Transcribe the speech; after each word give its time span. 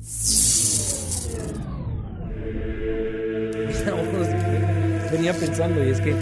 venía 5.10 5.32
pensando 5.32 5.84
y 5.84 5.90
es 5.90 6.00
que 6.00 6.14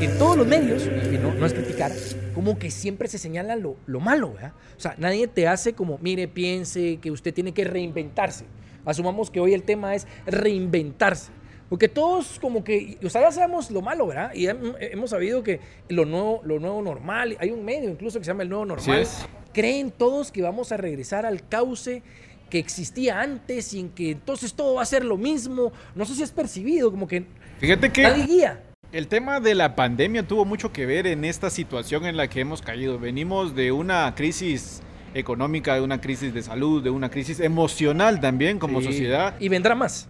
en 0.00 0.18
todos 0.18 0.36
los 0.36 0.46
medios, 0.46 0.86
no, 1.20 1.34
no 1.34 1.46
es 1.46 1.54
criticar, 1.54 1.92
como 2.34 2.58
que 2.58 2.70
siempre 2.70 3.08
se 3.08 3.18
señala 3.18 3.56
lo, 3.56 3.76
lo 3.86 4.00
malo, 4.00 4.32
¿verdad? 4.32 4.52
O 4.76 4.80
sea, 4.80 4.94
nadie 4.98 5.28
te 5.28 5.48
hace 5.48 5.74
como, 5.74 5.98
mire, 5.98 6.28
piense 6.28 6.98
que 7.00 7.10
usted 7.10 7.32
tiene 7.32 7.52
que 7.52 7.64
reinventarse. 7.64 8.44
Asumamos 8.84 9.30
que 9.30 9.40
hoy 9.40 9.54
el 9.54 9.62
tema 9.62 9.94
es 9.94 10.06
reinventarse. 10.26 11.32
Porque 11.68 11.88
todos 11.88 12.38
como 12.40 12.62
que, 12.62 12.98
o 13.02 13.08
sea, 13.08 13.22
ya 13.22 13.32
sabemos 13.32 13.70
lo 13.70 13.80
malo, 13.80 14.06
¿verdad? 14.06 14.32
Y 14.34 14.46
hemos 14.46 15.10
sabido 15.10 15.42
que 15.42 15.60
lo 15.88 16.04
nuevo, 16.04 16.42
lo 16.44 16.60
nuevo 16.60 16.82
normal, 16.82 17.36
hay 17.40 17.50
un 17.50 17.64
medio 17.64 17.88
incluso 17.88 18.18
que 18.18 18.24
se 18.24 18.30
llama 18.30 18.42
el 18.42 18.50
nuevo 18.50 18.66
normal. 18.66 19.06
Creen 19.52 19.90
todos 19.90 20.30
que 20.30 20.42
vamos 20.42 20.72
a 20.72 20.76
regresar 20.76 21.24
al 21.24 21.48
cauce 21.48 22.02
que 22.50 22.58
existía 22.58 23.20
antes 23.20 23.72
y 23.74 23.80
en 23.80 23.90
que 23.90 24.12
entonces 24.12 24.54
todo 24.54 24.74
va 24.74 24.82
a 24.82 24.86
ser 24.86 25.04
lo 25.04 25.16
mismo. 25.16 25.72
No 25.94 26.04
sé 26.04 26.14
si 26.14 26.22
es 26.22 26.30
percibido, 26.30 26.90
como 26.90 27.06
que... 27.06 27.26
Fíjate 27.58 27.90
que... 27.90 28.10
guía. 28.26 28.62
El 28.92 29.08
tema 29.08 29.40
de 29.40 29.56
la 29.56 29.74
pandemia 29.74 30.22
tuvo 30.22 30.44
mucho 30.44 30.72
que 30.72 30.86
ver 30.86 31.08
en 31.08 31.24
esta 31.24 31.50
situación 31.50 32.06
en 32.06 32.16
la 32.16 32.28
que 32.28 32.40
hemos 32.40 32.62
caído. 32.62 32.98
Venimos 32.98 33.56
de 33.56 33.72
una 33.72 34.14
crisis 34.14 34.82
económica, 35.14 35.74
de 35.74 35.80
una 35.80 36.00
crisis 36.00 36.32
de 36.32 36.42
salud, 36.42 36.82
de 36.82 36.90
una 36.90 37.10
crisis 37.10 37.40
emocional 37.40 38.20
también 38.20 38.58
como 38.58 38.80
sociedad. 38.80 39.34
Y 39.40 39.48
vendrá 39.48 39.74
más. 39.74 40.08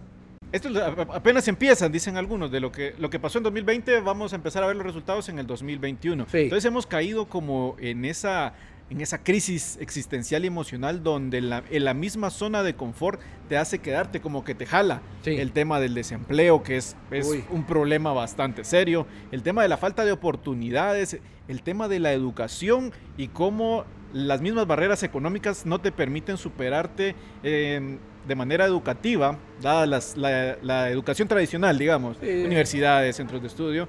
Esto 0.51 0.69
apenas 1.13 1.47
empiezan, 1.47 1.91
dicen 1.91 2.15
algunos, 2.15 2.51
de 2.51 2.59
lo 2.59 2.71
que, 2.71 2.93
lo 2.97 3.09
que 3.09 3.19
pasó 3.19 3.39
en 3.39 3.43
2020, 3.45 3.99
vamos 4.01 4.33
a 4.33 4.35
empezar 4.35 4.63
a 4.63 4.67
ver 4.67 4.75
los 4.75 4.85
resultados 4.85 5.27
en 5.29 5.39
el 5.39 5.47
2021. 5.47 6.27
Entonces 6.31 6.65
hemos 6.65 6.85
caído 6.85 7.25
como 7.25 7.75
en 7.79 8.05
esa 8.05 8.53
en 8.89 9.01
esa 9.01 9.23
crisis 9.23 9.77
existencial 9.81 10.43
y 10.43 10.47
emocional 10.47 11.03
donde 11.03 11.41
la, 11.41 11.63
en 11.69 11.85
la 11.85 11.93
misma 11.93 12.29
zona 12.29 12.61
de 12.61 12.75
confort 12.75 13.19
te 13.49 13.57
hace 13.57 13.79
quedarte 13.79 14.21
como 14.21 14.43
que 14.43 14.53
te 14.53 14.65
jala. 14.65 15.01
El 15.25 15.51
tema 15.51 15.79
del 15.79 15.95
desempleo, 15.95 16.61
que 16.61 16.77
es, 16.77 16.95
es 17.11 17.27
un 17.49 17.65
problema 17.65 18.13
bastante 18.13 18.63
serio, 18.63 19.07
el 19.31 19.41
tema 19.41 19.63
de 19.63 19.69
la 19.69 19.77
falta 19.77 20.05
de 20.05 20.11
oportunidades, 20.11 21.19
el 21.47 21.63
tema 21.63 21.87
de 21.87 21.99
la 21.99 22.13
educación 22.13 22.91
y 23.17 23.29
cómo 23.29 23.85
las 24.13 24.41
mismas 24.41 24.67
barreras 24.67 25.03
económicas 25.03 25.65
no 25.65 25.79
te 25.79 25.91
permiten 25.91 26.37
superarte 26.37 27.15
de 27.43 28.35
manera 28.35 28.65
educativa, 28.65 29.37
dada 29.61 29.85
la, 30.15 30.89
educación 30.89 31.27
tradicional, 31.27 31.77
digamos, 31.77 32.17
universidades, 32.21 33.15
centros 33.15 33.41
de 33.41 33.47
estudio 33.47 33.87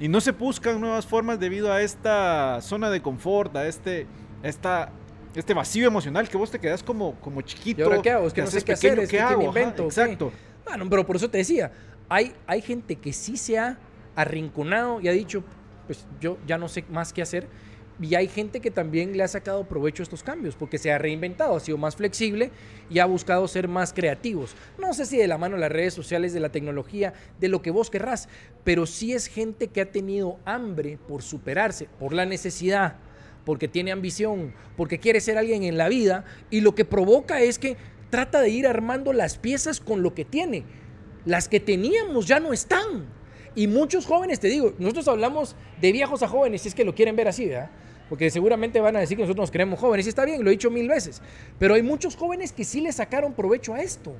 y 0.00 0.08
no 0.08 0.20
se 0.20 0.32
buscan 0.32 0.80
nuevas 0.80 1.06
formas 1.06 1.38
debido 1.38 1.70
a 1.70 1.82
esta 1.82 2.60
zona 2.62 2.88
de 2.88 3.02
confort, 3.02 3.54
a 3.54 3.68
este, 3.68 4.06
esta, 4.42 4.90
este 5.34 5.52
vacío 5.52 5.86
emocional 5.86 6.26
que 6.26 6.38
vos 6.38 6.50
te 6.50 6.58
quedas 6.58 6.82
como, 6.82 7.14
como 7.20 7.42
chiquito. 7.42 7.82
¿Y 7.82 7.84
ahora 7.84 8.02
qué 8.02 8.10
hago? 8.10 8.26
Es 8.26 8.32
que 8.32 8.40
no 8.40 8.46
sé 8.46 8.62
qué 8.62 8.72
hacer, 8.72 8.98
es 8.98 9.10
que 9.10 9.20
hago? 9.20 9.42
invento. 9.42 9.84
exacto. 9.84 10.32
Bueno, 10.64 10.88
pero 10.88 11.04
por 11.04 11.16
eso 11.16 11.28
te 11.28 11.38
decía, 11.38 11.70
hay, 12.08 12.34
hay 12.46 12.62
gente 12.62 12.96
que 12.96 13.12
sí 13.12 13.36
se 13.36 13.58
ha 13.58 13.78
arrinconado 14.16 15.02
y 15.02 15.08
ha 15.08 15.12
dicho, 15.12 15.44
pues 15.86 16.06
yo 16.18 16.38
ya 16.46 16.56
no 16.56 16.68
sé 16.68 16.82
más 16.90 17.12
qué 17.12 17.20
hacer 17.20 17.46
y 18.00 18.14
hay 18.14 18.28
gente 18.28 18.60
que 18.60 18.70
también 18.70 19.16
le 19.16 19.22
ha 19.22 19.28
sacado 19.28 19.64
provecho 19.64 20.02
a 20.02 20.04
estos 20.04 20.22
cambios 20.22 20.56
porque 20.56 20.78
se 20.78 20.90
ha 20.90 20.98
reinventado, 20.98 21.56
ha 21.56 21.60
sido 21.60 21.76
más 21.76 21.96
flexible 21.96 22.50
y 22.88 22.98
ha 22.98 23.04
buscado 23.04 23.46
ser 23.46 23.68
más 23.68 23.92
creativos. 23.92 24.56
No 24.78 24.94
sé 24.94 25.04
si 25.04 25.18
de 25.18 25.26
la 25.26 25.36
mano 25.36 25.56
de 25.56 25.60
las 25.60 25.72
redes 25.72 25.92
sociales, 25.92 26.32
de 26.32 26.40
la 26.40 26.48
tecnología, 26.48 27.12
de 27.38 27.48
lo 27.48 27.60
que 27.60 27.70
vos 27.70 27.90
querrás, 27.90 28.28
pero 28.64 28.86
sí 28.86 29.12
es 29.12 29.26
gente 29.26 29.68
que 29.68 29.82
ha 29.82 29.90
tenido 29.90 30.38
hambre 30.46 30.98
por 31.08 31.22
superarse, 31.22 31.88
por 31.98 32.14
la 32.14 32.24
necesidad, 32.24 32.96
porque 33.44 33.68
tiene 33.68 33.92
ambición, 33.92 34.54
porque 34.76 34.98
quiere 34.98 35.20
ser 35.20 35.36
alguien 35.36 35.62
en 35.64 35.76
la 35.76 35.88
vida 35.88 36.24
y 36.48 36.62
lo 36.62 36.74
que 36.74 36.86
provoca 36.86 37.42
es 37.42 37.58
que 37.58 37.76
trata 38.08 38.40
de 38.40 38.48
ir 38.48 38.66
armando 38.66 39.12
las 39.12 39.36
piezas 39.36 39.78
con 39.78 40.02
lo 40.02 40.14
que 40.14 40.24
tiene. 40.24 40.64
Las 41.26 41.48
que 41.48 41.60
teníamos 41.60 42.26
ya 42.26 42.40
no 42.40 42.54
están. 42.54 43.06
Y 43.54 43.66
muchos 43.66 44.06
jóvenes, 44.06 44.40
te 44.40 44.48
digo, 44.48 44.72
nosotros 44.78 45.08
hablamos 45.08 45.54
de 45.80 45.92
viejos 45.92 46.22
a 46.22 46.28
jóvenes, 46.28 46.62
si 46.62 46.68
es 46.68 46.74
que 46.74 46.84
lo 46.84 46.94
quieren 46.94 47.16
ver 47.16 47.28
así, 47.28 47.46
¿verdad? 47.46 47.70
Porque 48.10 48.28
seguramente 48.28 48.80
van 48.80 48.96
a 48.96 49.00
decir 49.00 49.16
que 49.16 49.22
nosotros 49.22 49.44
nos 49.44 49.50
creemos 49.52 49.78
jóvenes, 49.78 50.04
y 50.04 50.08
está 50.08 50.24
bien, 50.24 50.42
lo 50.42 50.50
he 50.50 50.52
dicho 50.52 50.68
mil 50.68 50.88
veces, 50.88 51.22
pero 51.60 51.74
hay 51.74 51.82
muchos 51.82 52.16
jóvenes 52.16 52.52
que 52.52 52.64
sí 52.64 52.80
le 52.80 52.90
sacaron 52.90 53.34
provecho 53.34 53.72
a 53.72 53.80
esto, 53.80 54.12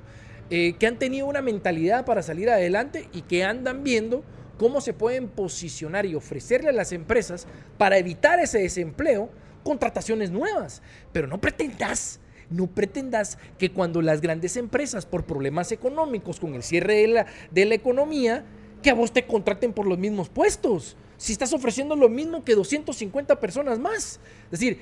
eh, 0.49 0.75
que 0.79 0.87
han 0.87 0.97
tenido 0.97 1.27
una 1.27 1.43
mentalidad 1.43 2.05
para 2.05 2.23
salir 2.23 2.49
adelante 2.49 3.09
y 3.13 3.23
que 3.23 3.43
andan 3.43 3.83
viendo 3.83 4.23
cómo 4.59 4.81
se 4.81 4.93
pueden 4.93 5.27
posicionar 5.27 6.07
y 6.07 6.15
ofrecerle 6.15 6.69
a 6.69 6.73
las 6.73 6.93
empresas 6.93 7.49
para 7.79 7.99
evitar 7.99 8.39
ese 8.39 8.61
desempleo 8.61 9.29
contrataciones 9.65 10.31
nuevas, 10.31 10.83
pero 11.13 11.27
no 11.27 11.41
pretendas 11.41 12.21
no 12.49 12.67
pretendas 12.67 13.39
que 13.59 13.71
cuando 13.71 14.03
las 14.03 14.21
grandes 14.21 14.57
empresas, 14.57 15.07
por 15.07 15.25
problemas 15.25 15.71
económicos, 15.71 16.41
con 16.41 16.55
el 16.55 16.65
cierre 16.65 16.95
de 16.95 17.07
la, 17.07 17.27
de 17.53 17.65
la 17.65 17.77
economía, 17.77 18.45
que 18.83 18.91
a 18.91 18.95
vos 18.95 19.13
te 19.13 19.25
contraten 19.25 19.73
por 19.73 19.87
los 19.87 19.99
mismos 19.99 20.29
puestos 20.29 20.97
si 21.21 21.33
estás 21.35 21.53
ofreciendo 21.53 21.95
lo 21.97 22.09
mismo 22.09 22.43
que 22.43 22.55
250 22.55 23.39
personas 23.39 23.79
más? 23.79 24.19
Es 24.45 24.53
decir, 24.53 24.81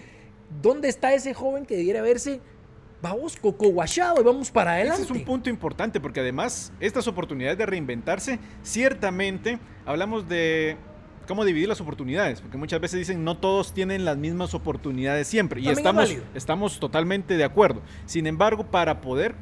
¿dónde 0.62 0.88
está 0.88 1.12
ese 1.12 1.34
joven 1.34 1.66
que 1.66 1.76
debiera 1.76 2.00
verse 2.00 2.41
vamos 3.03 3.37
coco 3.37 3.71
guachado 3.71 4.21
y 4.21 4.25
vamos 4.25 4.50
para 4.50 4.72
adelante. 4.72 5.03
Ese 5.03 5.12
es 5.12 5.19
un 5.19 5.25
punto 5.25 5.50
importante 5.50 6.00
porque 6.00 6.21
además 6.21 6.72
estas 6.78 7.09
oportunidades 7.09 7.59
de 7.59 7.66
reinventarse, 7.66 8.38
ciertamente 8.62 9.59
hablamos 9.84 10.28
de 10.28 10.77
cómo 11.27 11.44
dividir 11.44 11.69
las 11.69 11.81
oportunidades, 11.81 12.41
porque 12.41 12.56
muchas 12.56 12.81
veces 12.81 13.00
dicen 13.00 13.25
no 13.25 13.37
todos 13.37 13.72
tienen 13.72 14.04
las 14.04 14.16
mismas 14.16 14.54
oportunidades 14.54 15.27
siempre 15.27 15.60
y 15.60 15.69
estamos, 15.69 16.16
estamos 16.34 16.78
totalmente 16.78 17.37
de 17.37 17.44
acuerdo. 17.44 17.82
Sin 18.06 18.28
embargo, 18.28 18.65
para 18.65 19.00
poder 19.00 19.34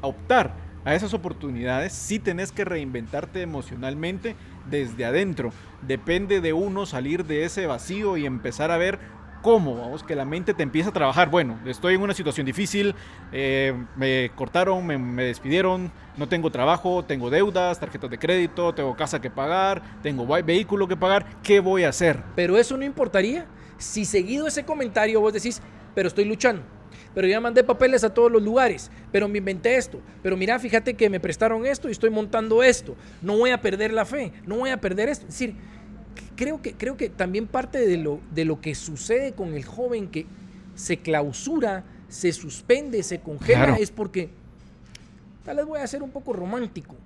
optar 0.00 0.54
a 0.84 0.94
esas 0.94 1.14
oportunidades, 1.14 1.92
sí 1.92 2.18
tenés 2.18 2.52
que 2.52 2.64
reinventarte 2.64 3.42
emocionalmente 3.42 4.34
desde 4.70 5.04
adentro. 5.04 5.52
Depende 5.82 6.40
de 6.40 6.52
uno 6.52 6.86
salir 6.86 7.24
de 7.24 7.44
ese 7.44 7.66
vacío 7.66 8.16
y 8.16 8.26
empezar 8.26 8.70
a 8.70 8.76
ver 8.76 8.98
cómo, 9.42 9.76
vamos, 9.76 10.02
que 10.02 10.14
la 10.14 10.24
mente 10.24 10.54
te 10.54 10.62
empieza 10.62 10.90
a 10.90 10.92
trabajar. 10.92 11.30
Bueno, 11.30 11.58
estoy 11.66 11.94
en 11.94 12.02
una 12.02 12.14
situación 12.14 12.46
difícil, 12.46 12.94
eh, 13.32 13.74
me 13.96 14.30
cortaron, 14.34 14.86
me, 14.86 15.24
despidieron, 15.24 15.90
no 16.16 16.28
tengo 16.28 16.50
trabajo, 16.50 17.04
tengo 17.04 17.30
deudas, 17.30 17.80
tarjetas 17.80 18.10
de 18.10 18.18
crédito, 18.18 18.74
tengo 18.74 18.96
casa 18.96 19.20
que 19.20 19.30
pagar, 19.30 19.82
tengo 20.02 20.26
vehículo 20.26 20.86
que 20.88 20.96
pagar, 20.96 21.26
¿qué 21.42 21.60
voy 21.60 21.84
a 21.84 21.88
hacer? 21.88 22.22
Pero 22.36 22.58
eso 22.58 22.76
no 22.76 22.84
importaría 22.84 23.46
si 23.78 24.04
seguido 24.04 24.46
ese 24.46 24.64
comentario 24.64 25.20
vos 25.20 25.32
decís, 25.32 25.62
pero 25.94 26.08
estoy 26.08 26.26
luchando 26.26 26.79
pero 27.14 27.26
ya 27.26 27.40
mandé 27.40 27.64
papeles 27.64 28.04
a 28.04 28.12
todos 28.12 28.30
los 28.30 28.42
lugares, 28.42 28.90
pero 29.12 29.28
me 29.28 29.38
inventé 29.38 29.76
esto, 29.76 30.00
pero 30.22 30.36
mira, 30.36 30.58
fíjate 30.58 30.94
que 30.94 31.10
me 31.10 31.20
prestaron 31.20 31.66
esto 31.66 31.88
y 31.88 31.92
estoy 31.92 32.10
montando 32.10 32.62
esto, 32.62 32.96
no 33.22 33.36
voy 33.36 33.50
a 33.50 33.60
perder 33.60 33.92
la 33.92 34.04
fe, 34.04 34.32
no 34.46 34.56
voy 34.58 34.70
a 34.70 34.80
perder 34.80 35.08
esto. 35.08 35.26
Es 35.26 35.32
decir, 35.32 35.54
creo 36.36 36.62
que, 36.62 36.74
creo 36.74 36.96
que 36.96 37.08
también 37.08 37.46
parte 37.46 37.86
de 37.86 37.96
lo, 37.96 38.20
de 38.32 38.44
lo 38.44 38.60
que 38.60 38.74
sucede 38.74 39.32
con 39.32 39.54
el 39.54 39.64
joven 39.64 40.08
que 40.08 40.26
se 40.74 40.98
clausura, 40.98 41.84
se 42.08 42.32
suspende, 42.32 43.02
se 43.02 43.20
congela, 43.20 43.76
es 43.76 43.90
porque, 43.90 44.30
tal 45.44 45.56
vez 45.56 45.66
voy 45.66 45.80
a 45.80 45.86
ser 45.86 46.02
un 46.02 46.10
poco 46.10 46.32
romántico, 46.32 46.96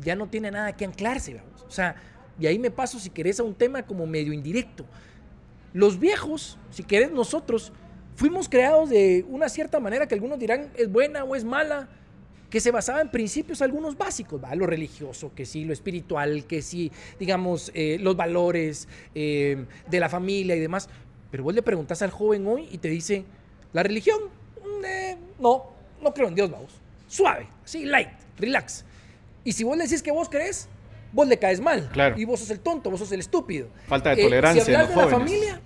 ya 0.00 0.14
no 0.14 0.28
tiene 0.28 0.50
nada 0.50 0.76
que 0.76 0.84
anclarse, 0.84 1.34
vamos. 1.34 1.64
O 1.66 1.70
sea, 1.70 1.96
y 2.38 2.46
ahí 2.46 2.58
me 2.58 2.70
paso, 2.70 2.98
si 2.98 3.10
querés, 3.10 3.40
a 3.40 3.42
un 3.42 3.54
tema 3.54 3.82
como 3.82 4.06
medio 4.06 4.32
indirecto. 4.32 4.84
Los 5.72 5.98
viejos, 5.98 6.58
si 6.70 6.82
querés, 6.82 7.10
nosotros, 7.10 7.72
fuimos 8.16 8.48
creados 8.48 8.90
de 8.90 9.24
una 9.28 9.48
cierta 9.48 9.78
manera 9.78 10.08
que 10.08 10.14
algunos 10.14 10.38
dirán 10.38 10.70
es 10.76 10.90
buena 10.90 11.22
o 11.24 11.36
es 11.36 11.44
mala, 11.44 11.88
que 12.50 12.60
se 12.60 12.70
basaba 12.70 13.00
en 13.00 13.10
principios 13.10 13.60
algunos 13.60 13.98
básicos, 13.98 14.42
¿va? 14.42 14.54
lo 14.54 14.66
religioso, 14.66 15.32
que 15.34 15.44
sí, 15.44 15.64
lo 15.64 15.72
espiritual, 15.72 16.44
que 16.46 16.62
sí, 16.62 16.90
digamos, 17.18 17.70
eh, 17.74 17.98
los 18.00 18.16
valores 18.16 18.88
eh, 19.14 19.66
de 19.88 20.00
la 20.00 20.08
familia 20.08 20.56
y 20.56 20.60
demás. 20.60 20.88
Pero 21.30 21.44
vos 21.44 21.54
le 21.54 21.62
preguntas 21.62 22.02
al 22.02 22.10
joven 22.10 22.46
hoy 22.46 22.68
y 22.70 22.78
te 22.78 22.88
dice, 22.88 23.24
¿la 23.72 23.82
religión? 23.82 24.18
Mm, 24.64 24.84
eh, 24.84 25.16
no, 25.38 25.72
no 26.00 26.14
creo 26.14 26.28
en 26.28 26.34
Dios, 26.34 26.50
vamos. 26.50 26.72
Suave, 27.08 27.46
sí, 27.64 27.84
light, 27.84 28.08
relax. 28.38 28.84
Y 29.44 29.52
si 29.52 29.64
vos 29.64 29.76
le 29.76 29.84
decís 29.84 30.02
que 30.02 30.10
vos 30.10 30.28
crees, 30.28 30.68
vos 31.12 31.26
le 31.26 31.38
caes 31.38 31.60
mal. 31.60 31.88
Claro. 31.92 32.18
Y 32.18 32.24
vos 32.24 32.40
sos 32.40 32.50
el 32.50 32.60
tonto, 32.60 32.90
vos 32.90 33.00
sos 33.00 33.12
el 33.12 33.20
estúpido. 33.20 33.68
Falta 33.86 34.14
de 34.14 34.22
tolerancia. 34.22 34.64
si 34.64 34.72
hablas 34.72 34.90
de 34.90 34.96
la 34.96 35.08
familia, 35.08 35.60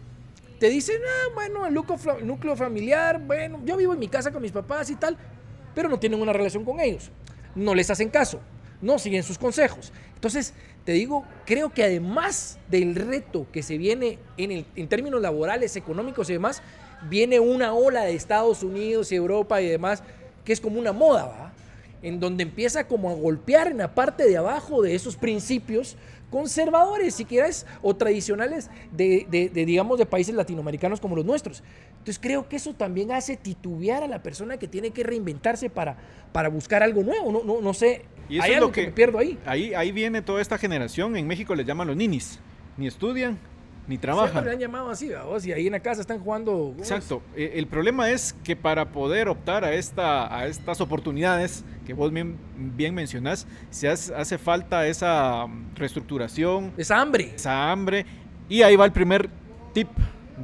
te 0.60 0.68
dicen, 0.68 1.00
ah, 1.02 1.30
bueno, 1.34 1.66
el 1.66 1.72
núcleo, 1.72 2.54
familiar, 2.54 3.18
bueno, 3.18 3.62
yo 3.64 3.78
vivo 3.78 3.94
en 3.94 3.98
mi 3.98 4.08
casa 4.08 4.30
con 4.30 4.42
mis 4.42 4.52
papás 4.52 4.90
y 4.90 4.94
tal, 4.94 5.16
pero 5.74 5.88
no 5.88 5.98
tienen 5.98 6.20
una 6.20 6.34
relación 6.34 6.66
con 6.66 6.80
ellos. 6.80 7.10
No 7.54 7.74
les 7.74 7.88
hacen 7.88 8.10
caso, 8.10 8.40
no 8.82 8.98
siguen 8.98 9.22
sus 9.22 9.38
consejos. 9.38 9.90
Entonces, 10.14 10.52
te 10.84 10.92
digo, 10.92 11.24
creo 11.46 11.70
que 11.70 11.82
además 11.82 12.58
del 12.68 12.94
reto 12.94 13.46
que 13.50 13.62
se 13.62 13.78
viene 13.78 14.18
en, 14.36 14.88
términos 14.88 15.22
laborales, 15.22 15.76
económicos 15.76 16.28
y 16.28 16.34
demás, 16.34 16.62
viene 17.08 17.40
una 17.40 17.72
ola 17.72 18.02
de 18.02 18.14
Estados 18.14 18.62
Unidos 18.62 19.12
y 19.12 19.16
Europa 19.16 19.62
y 19.62 19.66
demás, 19.66 20.02
que 20.44 20.52
es 20.52 20.60
como 20.60 20.78
una 20.78 20.92
moda, 20.92 21.24
¿va? 21.24 21.49
En 22.02 22.20
donde 22.20 22.42
empieza 22.42 22.86
como 22.86 23.10
a 23.10 23.14
golpear 23.14 23.68
en 23.68 23.78
la 23.78 23.94
parte 23.94 24.28
de 24.28 24.36
abajo 24.36 24.82
de 24.82 24.94
esos 24.94 25.16
principios 25.16 25.96
conservadores, 26.30 27.14
si 27.14 27.24
quieres, 27.24 27.66
o 27.82 27.94
tradicionales 27.96 28.70
de, 28.92 29.50
digamos, 29.52 29.98
de 29.98 30.06
países 30.06 30.34
latinoamericanos 30.34 31.00
como 31.00 31.16
los 31.16 31.24
nuestros. 31.24 31.62
Entonces 31.90 32.18
creo 32.20 32.48
que 32.48 32.56
eso 32.56 32.72
también 32.72 33.12
hace 33.12 33.36
titubear 33.36 34.02
a 34.02 34.06
la 34.06 34.22
persona 34.22 34.56
que 34.56 34.68
tiene 34.68 34.90
que 34.90 35.02
reinventarse 35.02 35.68
para, 35.70 35.96
para 36.32 36.48
buscar 36.48 36.82
algo 36.82 37.02
nuevo. 37.02 37.32
No, 37.32 37.42
no, 37.42 37.60
no 37.60 37.74
sé, 37.74 38.04
y 38.30 38.38
hay 38.40 38.54
algo 38.54 38.70
que, 38.70 38.86
me 38.86 38.92
pierdo 38.92 39.18
ahí. 39.18 39.38
ahí. 39.44 39.74
Ahí 39.74 39.90
viene 39.90 40.22
toda 40.22 40.40
esta 40.40 40.56
generación, 40.56 41.16
en 41.16 41.26
México 41.26 41.54
les 41.54 41.66
llaman 41.66 41.88
los 41.88 41.96
ninis, 41.96 42.38
ni 42.76 42.86
estudian, 42.86 43.38
ni 43.86 43.98
trabajan. 43.98 44.30
Siempre 44.30 44.50
le 44.50 44.54
han 44.54 44.60
llamado 44.60 44.90
así, 44.90 45.10
vos, 45.26 45.44
y 45.46 45.52
ahí 45.52 45.66
en 45.66 45.72
la 45.72 45.80
casa 45.80 46.00
están 46.00 46.20
jugando. 46.20 46.74
Exacto. 46.78 47.22
E, 47.36 47.52
el 47.56 47.66
problema 47.66 48.10
es 48.10 48.34
que 48.44 48.56
para 48.56 48.90
poder 48.90 49.28
optar 49.28 49.64
a, 49.64 49.72
esta, 49.72 50.34
a 50.34 50.46
estas 50.46 50.80
oportunidades 50.80 51.64
que 51.86 51.94
vos 51.94 52.12
bien, 52.12 52.36
bien 52.56 52.94
mencionás, 52.94 53.46
se 53.70 53.88
hace, 53.88 54.38
falta 54.38 54.86
esa 54.86 55.46
mm, 55.46 55.74
reestructuración. 55.74 56.72
Esa 56.76 57.00
hambre. 57.00 57.32
Esa 57.34 57.70
hambre. 57.70 58.06
Y 58.48 58.62
ahí 58.62 58.76
va 58.76 58.84
el 58.84 58.92
primer 58.92 59.28
tip 59.72 59.88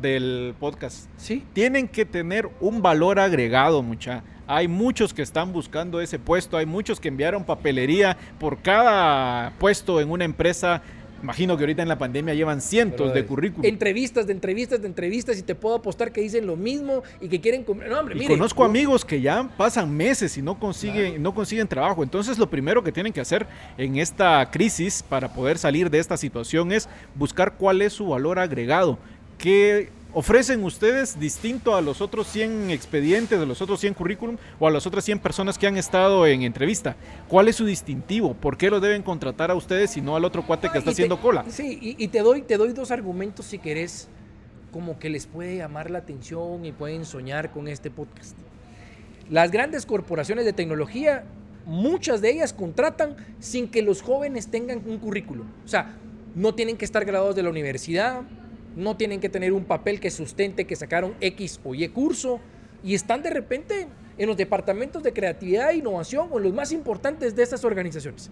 del 0.00 0.54
podcast. 0.58 1.08
Sí. 1.16 1.44
Tienen 1.52 1.88
que 1.88 2.04
tener 2.04 2.48
un 2.60 2.82
valor 2.82 3.18
agregado, 3.18 3.82
mucha. 3.82 4.22
Hay 4.48 4.68
muchos 4.68 5.12
que 5.12 5.22
están 5.22 5.52
buscando 5.52 6.00
ese 6.00 6.18
puesto, 6.18 6.56
hay 6.56 6.66
muchos 6.66 7.00
que 7.00 7.08
enviaron 7.08 7.44
papelería 7.44 8.16
por 8.38 8.62
cada 8.62 9.52
puesto 9.58 10.00
en 10.00 10.10
una 10.10 10.24
empresa 10.24 10.82
Imagino 11.26 11.56
que 11.56 11.64
ahorita 11.64 11.82
en 11.82 11.88
la 11.88 11.98
pandemia 11.98 12.34
llevan 12.34 12.60
cientos 12.60 13.12
de 13.12 13.26
currículums. 13.26 13.66
Entrevistas, 13.66 14.28
de 14.28 14.32
entrevistas, 14.32 14.80
de 14.80 14.86
entrevistas, 14.86 15.36
y 15.36 15.42
te 15.42 15.56
puedo 15.56 15.74
apostar 15.74 16.12
que 16.12 16.20
dicen 16.20 16.46
lo 16.46 16.54
mismo 16.54 17.02
y 17.20 17.28
que 17.28 17.40
quieren... 17.40 17.66
No, 17.66 17.98
hombre, 17.98 18.16
y 18.16 18.28
conozco 18.28 18.64
amigos 18.64 19.04
que 19.04 19.20
ya 19.20 19.50
pasan 19.56 19.92
meses 19.92 20.38
y 20.38 20.42
no 20.42 20.56
consiguen, 20.56 21.20
no 21.20 21.34
consiguen 21.34 21.66
trabajo. 21.66 22.04
Entonces, 22.04 22.38
lo 22.38 22.48
primero 22.48 22.84
que 22.84 22.92
tienen 22.92 23.12
que 23.12 23.20
hacer 23.20 23.44
en 23.76 23.96
esta 23.96 24.48
crisis 24.52 25.02
para 25.02 25.34
poder 25.34 25.58
salir 25.58 25.90
de 25.90 25.98
esta 25.98 26.16
situación 26.16 26.70
es 26.70 26.88
buscar 27.16 27.54
cuál 27.54 27.82
es 27.82 27.92
su 27.92 28.06
valor 28.06 28.38
agregado. 28.38 28.96
¿Qué 29.36 29.90
ofrecen 30.18 30.64
ustedes 30.64 31.20
distinto 31.20 31.76
a 31.76 31.82
los 31.82 32.00
otros 32.00 32.26
100 32.28 32.70
expedientes, 32.70 33.38
de 33.38 33.44
los 33.44 33.60
otros 33.60 33.80
100 33.80 33.92
currículum 33.92 34.38
o 34.58 34.66
a 34.66 34.70
las 34.70 34.86
otras 34.86 35.04
100 35.04 35.18
personas 35.18 35.58
que 35.58 35.66
han 35.66 35.76
estado 35.76 36.26
en 36.26 36.40
entrevista? 36.40 36.96
¿Cuál 37.28 37.48
es 37.48 37.56
su 37.56 37.66
distintivo? 37.66 38.32
¿Por 38.32 38.56
qué 38.56 38.70
lo 38.70 38.80
deben 38.80 39.02
contratar 39.02 39.50
a 39.50 39.54
ustedes 39.54 39.94
y 39.98 40.00
no 40.00 40.16
al 40.16 40.24
otro 40.24 40.46
cuate 40.46 40.70
que 40.70 40.78
está 40.78 40.92
haciendo 40.92 41.20
cola? 41.20 41.44
Sí, 41.50 41.78
y, 41.98 42.08
te, 42.08 42.20
doy, 42.20 42.40
te 42.40 42.56
doy 42.56 42.72
dos 42.72 42.90
argumentos 42.90 43.44
si 43.44 43.58
querés, 43.58 44.08
como 44.72 44.98
que 44.98 45.10
les 45.10 45.26
puede 45.26 45.58
llamar 45.58 45.90
la 45.90 45.98
atención 45.98 46.64
y 46.64 46.72
pueden 46.72 47.04
soñar 47.04 47.50
con 47.50 47.68
este 47.68 47.90
podcast. 47.90 48.38
Las 49.28 49.50
grandes 49.50 49.84
corporaciones 49.84 50.46
de 50.46 50.54
tecnología, 50.54 51.24
muchas 51.66 52.22
de 52.22 52.30
ellas 52.30 52.54
contratan 52.54 53.16
sin 53.38 53.68
que 53.68 53.82
los 53.82 54.00
jóvenes 54.00 54.48
tengan 54.48 54.80
un 54.86 54.96
currículum. 54.96 55.46
O 55.62 55.68
sea, 55.68 55.94
no 56.34 56.54
tienen 56.54 56.78
que 56.78 56.86
estar 56.86 57.04
graduados 57.04 57.36
de 57.36 57.42
la 57.42 57.50
universidad, 57.50 58.22
no 58.76 58.96
tienen 58.96 59.20
que 59.20 59.28
tener 59.28 59.52
un 59.52 59.64
papel 59.64 59.98
que 59.98 60.10
sustente 60.10 60.66
que 60.66 60.76
sacaron 60.76 61.14
X 61.20 61.58
o 61.64 61.74
Y 61.74 61.88
curso 61.88 62.38
y 62.84 62.94
están 62.94 63.22
de 63.22 63.30
repente 63.30 63.88
en 64.18 64.28
los 64.28 64.36
departamentos 64.36 65.02
de 65.02 65.12
creatividad 65.12 65.70
e 65.70 65.76
innovación 65.76 66.28
o 66.30 66.38
en 66.38 66.44
los 66.44 66.54
más 66.54 66.70
importantes 66.72 67.34
de 67.34 67.42
estas 67.42 67.64
organizaciones. 67.64 68.30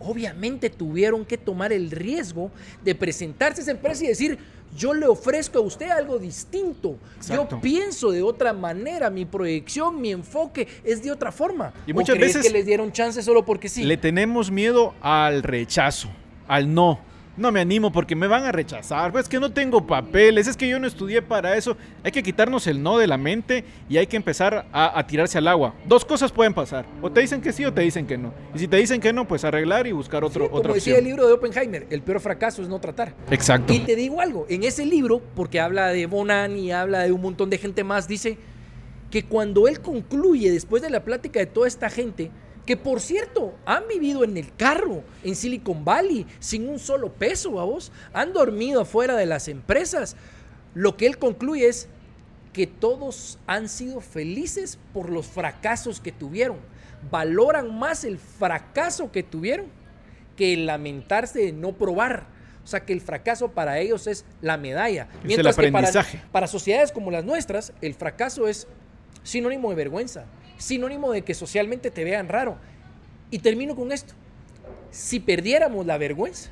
Obviamente 0.00 0.70
tuvieron 0.70 1.24
que 1.24 1.36
tomar 1.36 1.72
el 1.72 1.90
riesgo 1.90 2.50
de 2.82 2.94
presentarse 2.94 3.60
a 3.60 3.62
esa 3.62 3.70
empresa 3.72 4.04
y 4.04 4.08
decir, 4.08 4.38
yo 4.76 4.94
le 4.94 5.06
ofrezco 5.06 5.58
a 5.58 5.60
usted 5.60 5.90
algo 5.90 6.18
distinto, 6.18 6.96
yo 7.28 7.46
pienso 7.60 8.10
de 8.10 8.22
otra 8.22 8.52
manera, 8.52 9.10
mi 9.10 9.26
proyección, 9.26 10.00
mi 10.00 10.10
enfoque 10.10 10.66
es 10.82 11.02
de 11.02 11.12
otra 11.12 11.30
forma. 11.30 11.72
Y 11.86 11.92
muchas 11.92 12.18
veces 12.18 12.42
que 12.42 12.50
les 12.50 12.66
dieron 12.66 12.90
chance 12.90 13.22
solo 13.22 13.44
porque 13.44 13.68
sí. 13.68 13.84
Le 13.84 13.96
tenemos 13.96 14.50
miedo 14.50 14.94
al 15.02 15.42
rechazo, 15.42 16.08
al 16.48 16.72
no 16.72 17.11
no 17.36 17.50
me 17.50 17.60
animo 17.60 17.90
porque 17.90 18.14
me 18.14 18.26
van 18.26 18.44
a 18.44 18.52
rechazar, 18.52 19.12
pues 19.12 19.28
que 19.28 19.40
no 19.40 19.52
tengo 19.52 19.86
papeles, 19.86 20.46
es 20.46 20.56
que 20.56 20.68
yo 20.68 20.78
no 20.78 20.86
estudié 20.86 21.22
para 21.22 21.56
eso. 21.56 21.76
Hay 22.02 22.12
que 22.12 22.22
quitarnos 22.22 22.66
el 22.66 22.82
no 22.82 22.98
de 22.98 23.06
la 23.06 23.16
mente 23.16 23.64
y 23.88 23.96
hay 23.96 24.06
que 24.06 24.16
empezar 24.16 24.66
a, 24.72 25.06
tirarse 25.06 25.38
al 25.38 25.48
agua. 25.48 25.74
Dos 25.86 26.04
cosas 26.04 26.30
pueden 26.30 26.54
pasar, 26.54 26.84
o 27.00 27.10
te 27.10 27.20
dicen 27.20 27.40
que 27.40 27.52
sí 27.52 27.64
o 27.64 27.72
te 27.72 27.82
dicen 27.82 28.06
que 28.06 28.18
no. 28.18 28.32
Y 28.54 28.58
si 28.58 28.68
te 28.68 28.76
dicen 28.76 29.00
que 29.00 29.12
no, 29.12 29.26
pues 29.26 29.44
arreglar 29.44 29.86
y 29.86 29.92
buscar 29.92 30.24
otro, 30.24 30.44
sí, 30.44 30.50
como 30.50 30.74
decía 30.74 30.98
el 30.98 31.04
libro 31.04 31.26
de 31.26 31.32
Oppenheimer, 31.32 31.86
el 31.90 32.02
peor 32.02 32.20
fracaso 32.20 32.62
es 32.62 32.68
no 32.68 32.78
tratar. 32.80 33.14
Exacto. 33.30 33.72
Y 33.72 33.80
te 33.80 33.96
digo 33.96 34.20
algo, 34.20 34.46
en 34.48 34.64
ese 34.64 34.84
libro, 34.84 35.22
porque 35.34 35.60
habla 35.60 35.88
de 35.88 36.06
Bonan 36.06 36.56
y 36.56 36.72
habla 36.72 37.00
de 37.00 37.12
un 37.12 37.22
montón 37.22 37.50
de 37.50 37.58
gente 37.58 37.84
más, 37.84 38.06
dice 38.08 38.38
que 39.10 39.24
cuando 39.24 39.68
él 39.68 39.80
concluye, 39.80 40.50
después 40.50 40.82
de 40.82 40.90
la 40.90 41.04
plática 41.04 41.38
de 41.38 41.46
toda 41.46 41.68
esta 41.68 41.90
gente, 41.90 42.30
que 42.66 42.76
por 42.76 43.00
cierto, 43.00 43.54
han 43.64 43.88
vivido 43.88 44.24
en 44.24 44.36
el 44.36 44.54
carro 44.54 45.02
en 45.24 45.34
Silicon 45.34 45.84
Valley 45.84 46.26
sin 46.38 46.68
un 46.68 46.78
solo 46.78 47.12
peso, 47.12 47.58
a 47.58 47.64
vos, 47.64 47.90
han 48.12 48.32
dormido 48.32 48.82
afuera 48.82 49.16
de 49.16 49.26
las 49.26 49.48
empresas. 49.48 50.16
Lo 50.74 50.96
que 50.96 51.06
él 51.06 51.18
concluye 51.18 51.68
es 51.68 51.88
que 52.52 52.66
todos 52.66 53.38
han 53.46 53.68
sido 53.68 54.00
felices 54.00 54.78
por 54.92 55.10
los 55.10 55.26
fracasos 55.26 56.00
que 56.00 56.12
tuvieron. 56.12 56.58
Valoran 57.10 57.76
más 57.76 58.04
el 58.04 58.18
fracaso 58.18 59.10
que 59.10 59.22
tuvieron 59.22 59.66
que 60.36 60.52
el 60.52 60.66
lamentarse 60.66 61.40
de 61.40 61.52
no 61.52 61.72
probar. 61.72 62.26
O 62.62 62.66
sea 62.66 62.84
que 62.84 62.92
el 62.92 63.00
fracaso 63.00 63.50
para 63.50 63.80
ellos 63.80 64.06
es 64.06 64.24
la 64.40 64.56
medalla. 64.56 65.08
Mientras 65.24 65.56
que 65.56 65.72
para, 65.72 65.90
para 66.30 66.46
sociedades 66.46 66.92
como 66.92 67.10
las 67.10 67.24
nuestras, 67.24 67.72
el 67.80 67.94
fracaso 67.94 68.46
es 68.46 68.68
sinónimo 69.24 69.70
de 69.70 69.76
vergüenza, 69.76 70.26
sinónimo 70.62 71.12
de 71.12 71.22
que 71.22 71.34
socialmente 71.34 71.90
te 71.90 72.04
vean 72.04 72.28
raro. 72.28 72.56
Y 73.30 73.38
termino 73.38 73.74
con 73.74 73.92
esto. 73.92 74.14
Si 74.90 75.20
perdiéramos 75.20 75.86
la 75.86 75.98
vergüenza, 75.98 76.50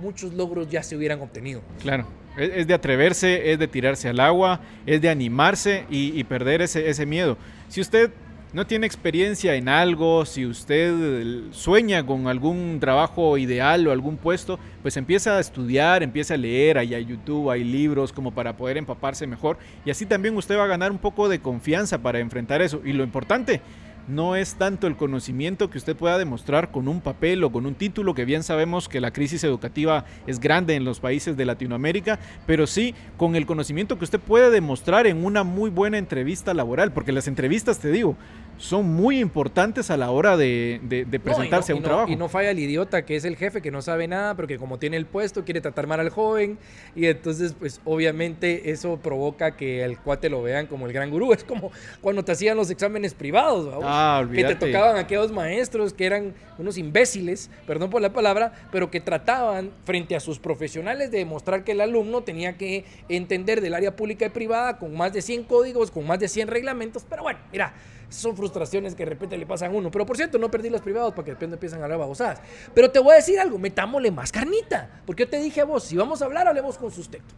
muchos 0.00 0.32
logros 0.32 0.68
ya 0.68 0.82
se 0.82 0.96
hubieran 0.96 1.20
obtenido. 1.20 1.60
Claro, 1.80 2.06
es, 2.36 2.66
de 2.66 2.74
atreverse, 2.74 3.52
es 3.52 3.58
de 3.58 3.68
tirarse 3.68 4.08
al 4.08 4.20
agua, 4.20 4.60
es 4.86 5.00
de 5.00 5.08
animarse 5.08 5.84
y, 5.90 6.22
perder 6.24 6.62
ese, 6.62 6.88
ese 6.88 7.06
miedo. 7.06 7.36
Si 7.68 7.80
usted 7.80 8.10
no 8.52 8.66
tiene 8.66 8.86
experiencia 8.86 9.54
en 9.54 9.68
algo, 9.68 10.26
si 10.26 10.44
usted 10.44 11.50
sueña 11.52 12.04
con 12.04 12.26
algún 12.26 12.78
trabajo 12.80 13.38
ideal 13.38 13.86
o 13.86 13.92
algún 13.92 14.18
puesto, 14.18 14.58
pues 14.82 14.96
empieza 14.98 15.38
a 15.38 15.40
estudiar, 15.40 16.02
empieza 16.02 16.34
a 16.34 16.36
leer, 16.36 16.76
hay 16.76 17.04
YouTube, 17.04 17.50
hay 17.50 17.64
libros 17.64 18.12
como 18.12 18.32
para 18.32 18.56
poder 18.56 18.76
empaparse 18.76 19.26
mejor 19.26 19.56
y 19.86 19.90
así 19.90 20.04
también 20.04 20.36
usted 20.36 20.58
va 20.58 20.64
a 20.64 20.68
ganar 20.68 20.92
un 20.92 20.98
poco 20.98 21.28
de 21.30 21.40
confianza 21.40 21.98
para 22.02 22.18
enfrentar 22.18 22.60
eso. 22.60 22.82
Y 22.84 22.92
lo 22.92 23.04
importante, 23.04 23.62
no 24.08 24.36
es 24.36 24.56
tanto 24.56 24.86
el 24.86 24.96
conocimiento 24.96 25.70
que 25.70 25.78
usted 25.78 25.96
pueda 25.96 26.18
demostrar 26.18 26.70
con 26.70 26.88
un 26.88 27.00
papel 27.00 27.44
o 27.44 27.52
con 27.52 27.66
un 27.66 27.74
título, 27.74 28.14
que 28.14 28.24
bien 28.24 28.42
sabemos 28.42 28.88
que 28.88 29.00
la 29.00 29.12
crisis 29.12 29.44
educativa 29.44 30.04
es 30.26 30.40
grande 30.40 30.74
en 30.74 30.84
los 30.84 31.00
países 31.00 31.36
de 31.36 31.44
Latinoamérica, 31.44 32.18
pero 32.46 32.66
sí 32.66 32.94
con 33.16 33.36
el 33.36 33.46
conocimiento 33.46 33.98
que 33.98 34.04
usted 34.04 34.20
puede 34.20 34.50
demostrar 34.50 35.06
en 35.06 35.24
una 35.24 35.44
muy 35.44 35.70
buena 35.70 35.98
entrevista 35.98 36.54
laboral, 36.54 36.92
porque 36.92 37.12
las 37.12 37.28
entrevistas, 37.28 37.78
te 37.78 37.90
digo, 37.90 38.16
son 38.58 38.86
muy 38.86 39.18
importantes 39.18 39.90
a 39.90 39.96
la 39.96 40.10
hora 40.10 40.36
de, 40.36 40.80
presentarse 41.22 41.72
a 41.72 41.74
un 41.74 41.82
trabajo. 41.82 42.10
Y 42.10 42.16
no 42.16 42.28
falla 42.28 42.50
el 42.50 42.58
idiota 42.58 43.04
que 43.04 43.16
es 43.16 43.24
el 43.24 43.36
jefe 43.36 43.60
que 43.60 43.70
no 43.70 43.82
sabe 43.82 44.06
nada, 44.08 44.34
pero 44.34 44.48
que 44.48 44.58
como 44.58 44.78
tiene 44.78 44.96
el 44.96 45.06
puesto 45.06 45.44
quiere 45.44 45.60
tratar 45.60 45.86
mal 45.86 46.00
al 46.00 46.10
joven 46.10 46.58
y 46.94 47.06
entonces 47.06 47.54
pues 47.58 47.80
obviamente 47.84 48.70
eso 48.70 48.98
provoca 48.98 49.56
que 49.56 49.82
el 49.82 49.98
cuate 49.98 50.28
lo 50.28 50.42
vean 50.42 50.66
como 50.66 50.86
el 50.86 50.92
gran 50.92 51.10
gurú. 51.10 51.32
Es 51.42 51.44
como 51.44 51.72
cuando 52.02 52.24
te 52.24 52.32
hacían 52.32 52.56
los 52.56 52.70
exámenes 52.70 53.14
privados, 53.14 53.74
ah, 53.82 54.24
que 54.32 54.44
te 54.44 54.54
tocaban 54.54 54.96
aquellos 54.96 55.32
maestros 55.32 55.94
que 55.94 56.04
eran 56.04 56.34
unos 56.58 56.76
imbéciles, 56.76 57.50
perdón 57.66 57.90
por 57.90 58.02
la 58.02 58.12
palabra, 58.12 58.52
pero 58.70 58.90
que 58.90 59.00
trataban 59.00 59.70
frente 59.84 60.14
a 60.14 60.20
sus 60.20 60.38
profesionales 60.38 61.10
de 61.10 61.18
demostrar 61.18 61.64
que 61.64 61.72
el 61.72 61.80
alumno 61.80 62.22
tenía 62.22 62.56
que 62.56 62.84
entender 63.08 63.60
del 63.60 63.74
área 63.74 63.96
pública 63.96 64.26
y 64.26 64.30
privada 64.30 64.78
con 64.78 64.94
más 64.94 65.12
de 65.12 65.22
100 65.22 65.44
códigos, 65.44 65.90
con 65.90 66.06
más 66.06 66.20
de 66.20 66.28
100 66.28 66.48
reglamentos, 66.48 67.04
pero 67.08 67.22
bueno, 67.22 67.38
mira, 67.50 67.74
son 68.12 68.36
frustraciones 68.36 68.94
que 68.94 69.04
de 69.04 69.10
repente 69.10 69.36
le 69.36 69.46
pasan 69.46 69.72
a 69.72 69.74
uno. 69.74 69.90
Pero 69.90 70.06
por 70.06 70.16
cierto, 70.16 70.38
no 70.38 70.50
perdí 70.50 70.70
los 70.70 70.80
privados 70.80 71.12
para 71.12 71.24
que 71.24 71.30
de 71.30 71.34
repente 71.34 71.54
empiezan 71.54 71.80
a 71.80 71.84
hablar 71.84 71.98
babosadas. 71.98 72.40
Pero 72.74 72.90
te 72.90 72.98
voy 72.98 73.12
a 73.12 73.16
decir 73.16 73.38
algo, 73.40 73.58
metámosle 73.58 74.10
más 74.10 74.30
carnita. 74.30 75.02
Porque 75.06 75.24
yo 75.24 75.30
te 75.30 75.38
dije 75.38 75.60
a 75.60 75.64
vos, 75.64 75.84
si 75.84 75.96
vamos 75.96 76.22
a 76.22 76.26
hablar, 76.26 76.46
hablemos 76.46 76.78
con 76.78 76.90
sus 76.90 77.08
textos. 77.08 77.34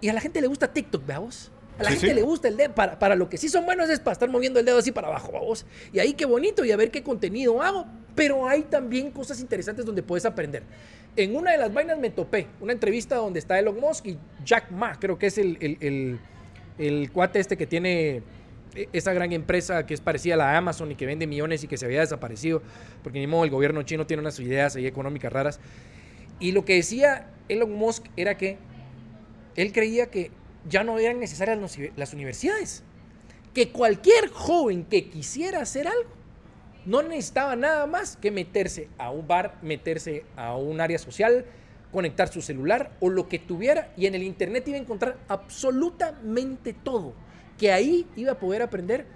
Y 0.00 0.08
a 0.08 0.12
la 0.12 0.20
gente 0.20 0.40
le 0.40 0.46
gusta 0.46 0.72
TikTok, 0.72 1.06
¿ve 1.06 1.16
vos? 1.18 1.50
A 1.78 1.82
la 1.82 1.90
gente 1.90 2.14
le 2.14 2.22
gusta 2.22 2.48
el 2.48 2.56
dedo. 2.56 2.74
Para, 2.74 2.98
para, 2.98 3.14
lo 3.14 3.28
que 3.28 3.36
sí 3.36 3.48
son 3.48 3.66
buenos 3.66 3.90
es 3.90 4.00
para 4.00 4.12
estar 4.12 4.28
moviendo 4.28 4.58
el 4.58 4.66
dedo 4.66 4.78
así 4.78 4.92
para 4.92 5.08
abajo, 5.08 5.32
vos. 5.32 5.66
Y 5.92 5.98
ahí 5.98 6.14
qué 6.14 6.24
bonito 6.24 6.64
y 6.64 6.72
a 6.72 6.76
ver 6.76 6.90
qué 6.90 7.02
contenido 7.02 7.62
hago. 7.62 7.86
Pero 8.14 8.48
hay 8.48 8.62
también 8.62 9.10
cosas 9.10 9.40
interesantes 9.40 9.84
donde 9.84 10.02
puedes 10.02 10.24
aprender. 10.24 10.62
En 11.16 11.34
una 11.34 11.52
de 11.52 11.58
las 11.58 11.72
vainas 11.72 11.98
me 11.98 12.10
topé 12.10 12.46
una 12.60 12.72
entrevista 12.72 13.16
donde 13.16 13.38
está 13.38 13.58
Elon 13.58 13.80
Musk 13.80 14.06
y 14.06 14.18
Jack 14.44 14.70
Ma, 14.70 14.98
creo 14.98 15.18
que 15.18 15.26
es 15.26 15.38
el, 15.38 15.56
el, 15.60 15.78
el, 15.80 16.18
el 16.78 17.10
cuate 17.10 17.40
este 17.40 17.56
que 17.56 17.66
tiene 17.66 18.22
esa 18.92 19.12
gran 19.12 19.32
empresa 19.32 19.86
que 19.86 19.94
es 19.94 20.00
parecida 20.00 20.34
a 20.34 20.36
la 20.36 20.56
Amazon 20.56 20.90
y 20.92 20.94
que 20.94 21.06
vende 21.06 21.26
millones 21.26 21.64
y 21.64 21.68
que 21.68 21.76
se 21.76 21.86
había 21.86 22.00
desaparecido, 22.00 22.62
porque 23.02 23.18
ni 23.18 23.26
modo 23.26 23.44
el 23.44 23.50
gobierno 23.50 23.82
chino 23.82 24.06
tiene 24.06 24.20
unas 24.20 24.38
ideas 24.40 24.76
económicas 24.76 25.32
raras. 25.32 25.60
Y 26.38 26.52
lo 26.52 26.64
que 26.64 26.74
decía 26.74 27.30
Elon 27.48 27.72
Musk 27.72 28.06
era 28.16 28.36
que 28.36 28.58
él 29.56 29.72
creía 29.72 30.10
que 30.10 30.30
ya 30.68 30.84
no 30.84 30.98
eran 30.98 31.20
necesarias 31.20 31.58
las 31.96 32.12
universidades, 32.12 32.82
que 33.54 33.70
cualquier 33.70 34.28
joven 34.28 34.84
que 34.84 35.08
quisiera 35.08 35.60
hacer 35.60 35.88
algo 35.88 36.16
no 36.84 37.02
necesitaba 37.02 37.56
nada 37.56 37.86
más 37.86 38.16
que 38.16 38.30
meterse 38.30 38.88
a 38.96 39.10
un 39.10 39.26
bar, 39.26 39.58
meterse 39.60 40.24
a 40.36 40.56
un 40.56 40.80
área 40.80 40.98
social, 40.98 41.44
conectar 41.92 42.28
su 42.28 42.40
celular 42.40 42.92
o 43.00 43.10
lo 43.10 43.28
que 43.28 43.38
tuviera 43.38 43.92
y 43.96 44.06
en 44.06 44.14
el 44.14 44.22
internet 44.22 44.66
iba 44.68 44.76
a 44.76 44.80
encontrar 44.80 45.18
absolutamente 45.28 46.72
todo, 46.72 47.14
que 47.58 47.72
ahí 47.72 48.06
iba 48.16 48.32
a 48.32 48.38
poder 48.38 48.62
aprender 48.62 49.06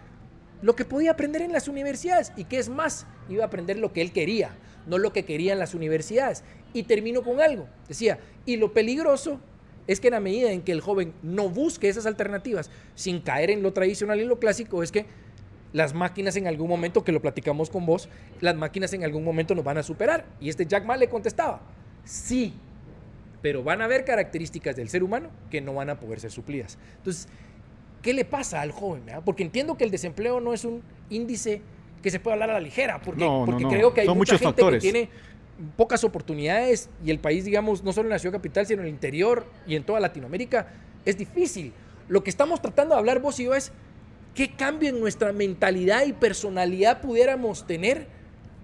lo 0.63 0.77
que 0.77 0.85
podía 0.85 1.13
aprender 1.13 1.43
en 1.43 1.53
las 1.53 1.69
universidades 1.69 2.33
y 2.37 2.45
que 2.45 2.59
es 2.59 2.69
más, 2.69 3.07
iba 3.29 3.45
a 3.45 3.47
aprender 3.47 3.79
lo 3.79 3.93
que 3.93 4.03
él 4.03 4.13
quería, 4.13 4.51
no 4.87 4.99
lo 4.99 5.13
que 5.13 5.25
querían 5.25 5.59
las 5.59 5.75
universidades. 5.75 6.45
Y 6.73 6.85
termino 6.85 7.23
con 7.23 7.41
algo, 7.41 7.67
decía, 7.89 8.19
y 8.45 8.57
lo 8.57 8.73
peligroso 8.73 9.41
es 9.87 10.01
que 10.01 10.09
en 10.09 10.15
la 10.15 10.21
medida 10.21 10.53
en 10.53 10.63
que 10.63 10.73
el 10.73 10.81
joven 10.81 11.15
no 11.23 11.49
busque 11.49 11.89
esas 11.89 12.07
alternativas 12.07 12.71
sin 12.95 13.21
caer 13.21 13.51
en 13.51 13.63
lo 13.63 13.73
tradicional 13.73 14.21
y 14.21 14.25
lo 14.25 14.39
clásico, 14.39 14.83
es 14.83 14.93
que 14.93 15.07
las 15.73 15.95
máquinas 15.95 16.37
en 16.37 16.47
algún 16.47 16.69
momento, 16.69 17.05
que 17.05 17.13
lo 17.13 17.21
platicamos 17.21 17.71
con 17.71 17.87
vos, 17.87 18.09
las 18.41 18.57
máquinas 18.57 18.93
en 18.93 19.05
algún 19.05 19.25
momento 19.25 19.55
nos 19.55 19.65
van 19.65 19.79
a 19.79 19.83
superar. 19.83 20.27
Y 20.41 20.49
este 20.49 20.67
Jack 20.67 20.85
Ma 20.85 20.97
le 20.97 21.09
contestaba, 21.09 21.61
sí, 22.05 22.55
pero 23.43 23.63
van 23.63 23.81
a 23.81 23.87
haber 23.87 24.05
características 24.05 24.77
del 24.77 24.89
ser 24.89 25.03
humano 25.03 25.31
que 25.51 25.61
no 25.61 25.75
van 25.75 25.91
a 25.91 25.99
poder 25.99 26.21
ser 26.21 26.31
suplidas. 26.31 26.79
Entonces, 26.99 27.29
¿qué 28.03 28.15
le 28.15 28.25
pasa 28.25 28.61
al 28.61 28.73
joven? 28.73 29.05
Porque 29.25 29.43
entiendo 29.43 29.77
que 29.77 29.85
el 29.85 29.91
desempleo 29.91 30.41
no 30.41 30.53
es 30.53 30.65
un 30.65 30.83
índice 31.11 31.63
que 32.03 32.11
se 32.11 32.21
puede 32.21 32.35
hablar 32.35 32.51
a 32.51 32.55
la 32.55 32.61
ligera, 32.61 33.01
porque, 33.01 33.25
porque 33.47 33.65
creo 33.65 33.93
que 33.93 34.03
hay 34.03 34.09
mucha 34.09 34.35
muchos 34.35 34.41
gente 34.41 34.63
que 34.71 34.79
tiene 34.79 35.09
pocas 35.77 36.03
oportunidades 36.05 36.89
y 37.05 37.11
el 37.11 37.19
país, 37.19 37.45
digamos, 37.45 37.85
no 37.85 37.93
solo 37.93 38.07
en 38.09 38.11
la 38.11 38.19
ciudad 38.19 38.35
capital, 38.35 38.67
sino 38.67 38.81
en 38.81 38.89
el 38.89 38.95
interior 38.95 39.47
y 39.67 39.77
en 39.77 39.85
toda 39.85 40.01
Latinoamérica, 40.01 40.69
es 41.05 41.19
difícil. 41.19 41.73
Lo 42.09 42.25
que 42.25 42.31
estamos 42.31 42.63
tratando 42.63 42.95
de 42.95 42.99
hablar 42.99 43.21
vos 43.21 43.39
y 43.41 43.45
yo 43.45 43.55
es 43.55 43.73
qué 44.35 44.55
cambio 44.55 44.89
en 44.89 45.01
nuestra 45.01 45.33
mentalidad 45.33 46.07
y 46.07 46.13
personalidad 46.13 47.01
pudiéramos 47.01 47.67
tener 47.67 48.07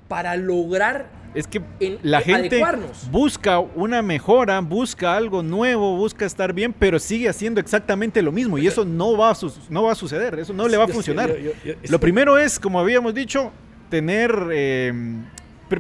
para 0.09 0.37
lograr 0.37 1.07
es 1.37 1.47
que 1.47 1.61
la 2.03 2.23
gente 2.23 2.63
busca 3.11 3.59
una 3.59 4.01
mejora, 4.01 4.59
busca 4.61 5.15
algo 5.15 5.43
nuevo, 5.43 5.95
busca 5.95 6.25
estar 6.25 6.55
bien, 6.55 6.73
pero 6.73 6.99
sigue 6.99 7.29
haciendo 7.29 7.61
exactamente 7.61 8.23
lo 8.23 8.33
mismo 8.33 8.57
y 8.57 8.67
eso 8.67 8.87
no 8.87 9.19
va 9.19 9.33
a, 9.33 9.37
no 9.69 9.83
va 9.83 9.93
a 9.93 9.95
suceder, 9.95 10.39
eso 10.39 10.55
no 10.55 10.67
le 10.67 10.79
va 10.79 10.85
a 10.85 10.89
funcionar. 10.89 11.35
lo 11.89 12.01
primero 12.01 12.39
es, 12.39 12.59
como 12.59 12.81
habíamos 12.81 13.13
dicho, 13.13 13.53
tener, 13.91 14.35
eh, 14.51 14.93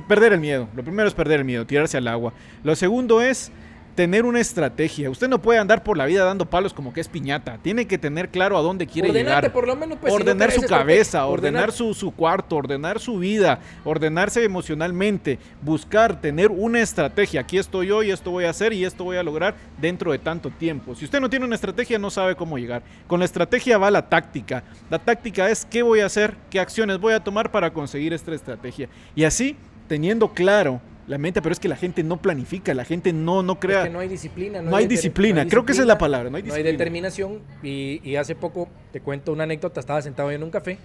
perder 0.06 0.35
el 0.35 0.40
miedo. 0.40 0.68
Lo 0.76 0.83
primero 0.83 1.09
es 1.09 1.14
perder 1.14 1.40
el 1.40 1.47
miedo, 1.47 1.64
tirarse 1.64 1.97
al 1.97 2.09
agua. 2.09 2.35
Lo 2.62 2.76
segundo 2.76 3.23
es 3.23 3.50
tener 3.96 4.26
una 4.26 4.40
estrategia. 4.40 5.10
Usted 5.10 5.28
no 5.28 5.40
puede 5.42 5.58
andar 5.58 5.82
por 5.82 5.96
la 5.96 6.04
vida 6.04 6.22
dando 6.22 6.46
palos 6.46 6.72
como 6.72 6.92
que 6.92 7.00
es 7.00 7.08
piñata. 7.08 7.58
Tiene 7.62 7.86
que 7.86 7.98
tener 7.98 8.28
claro 8.28 8.56
a 8.56 8.60
dónde 8.60 8.86
quiere 8.86 9.10
llegar. 9.10 9.50
Por 9.52 9.66
lo 9.66 9.74
menos, 9.74 9.98
pues, 9.98 10.12
ordenar 10.12 10.52
su 10.52 10.62
cabeza, 10.62 11.24
ordenar, 11.26 11.72
su, 11.72 11.94
su, 11.94 12.12
cuarto, 12.12 12.56
ordenar 12.56 13.00
su 13.00 13.18
vida, 13.18 13.58
ordenarse 13.84 14.44
emocionalmente, 14.44 15.38
buscar, 15.62 16.20
tener 16.20 16.50
una 16.50 16.80
estrategia. 16.80 17.40
Aquí 17.40 17.58
estoy 17.58 17.88
yo 17.88 18.02
y 18.02 18.10
esto 18.10 18.30
voy 18.30 18.44
a 18.44 18.50
hacer 18.50 18.74
y 18.74 18.84
esto 18.84 19.02
voy 19.02 19.16
a 19.16 19.22
lograr 19.22 19.54
dentro 19.80 20.12
de 20.12 20.18
tanto 20.18 20.50
tiempo. 20.50 20.94
Si 20.94 21.06
usted 21.06 21.20
no 21.20 21.30
tiene 21.30 21.46
una 21.46 21.54
estrategia, 21.54 21.98
no 21.98 22.10
sabe 22.10 22.36
cómo 22.36 22.58
llegar. 22.58 22.82
Con 23.06 23.18
la 23.18 23.24
estrategia 23.24 23.78
va 23.78 23.90
la 23.90 24.08
táctica. 24.08 24.62
La 24.90 24.98
táctica 24.98 25.48
es 25.48 25.64
qué 25.64 25.82
voy 25.82 26.00
a 26.00 26.06
hacer, 26.06 26.36
qué 26.50 26.60
acciones 26.60 26.98
voy 26.98 27.14
a 27.14 27.24
tomar 27.24 27.50
para 27.50 27.72
conseguir 27.72 28.12
esta 28.12 28.34
estrategia. 28.34 28.90
Y 29.14 29.24
así, 29.24 29.56
teniendo 29.88 30.34
claro 30.34 30.82
la 31.06 31.18
mente, 31.18 31.40
pero 31.40 31.52
es 31.52 31.60
que 31.60 31.68
la 31.68 31.76
gente 31.76 32.02
no 32.02 32.16
planifica, 32.16 32.75
la 32.75 32.84
gente 32.84 33.12
no, 33.12 33.42
no 33.42 33.60
crea. 33.60 33.80
Es 33.80 33.86
que 33.86 33.92
no 33.92 34.00
hay 34.00 34.08
disciplina. 34.08 34.60
No, 34.60 34.75
hay, 34.75 34.86
disciplina, 34.86 35.46
creo 35.46 35.64
que 35.64 35.72
esa 35.72 35.82
es 35.82 35.88
la 35.88 35.98
palabra, 35.98 36.30
no 36.30 36.36
hay 36.36 36.42
disciplina. 36.42 36.64
No 36.64 36.68
hay 36.68 36.76
determinación. 36.76 37.42
Y, 37.62 38.16
hace 38.16 38.34
poco, 38.34 38.68
te 38.92 39.00
cuento 39.00 39.32
una 39.32 39.44
anécdota, 39.44 39.80
estaba 39.80 40.02
sentado 40.02 40.30
en 40.30 40.42
un 40.42 40.50
café 40.50 40.78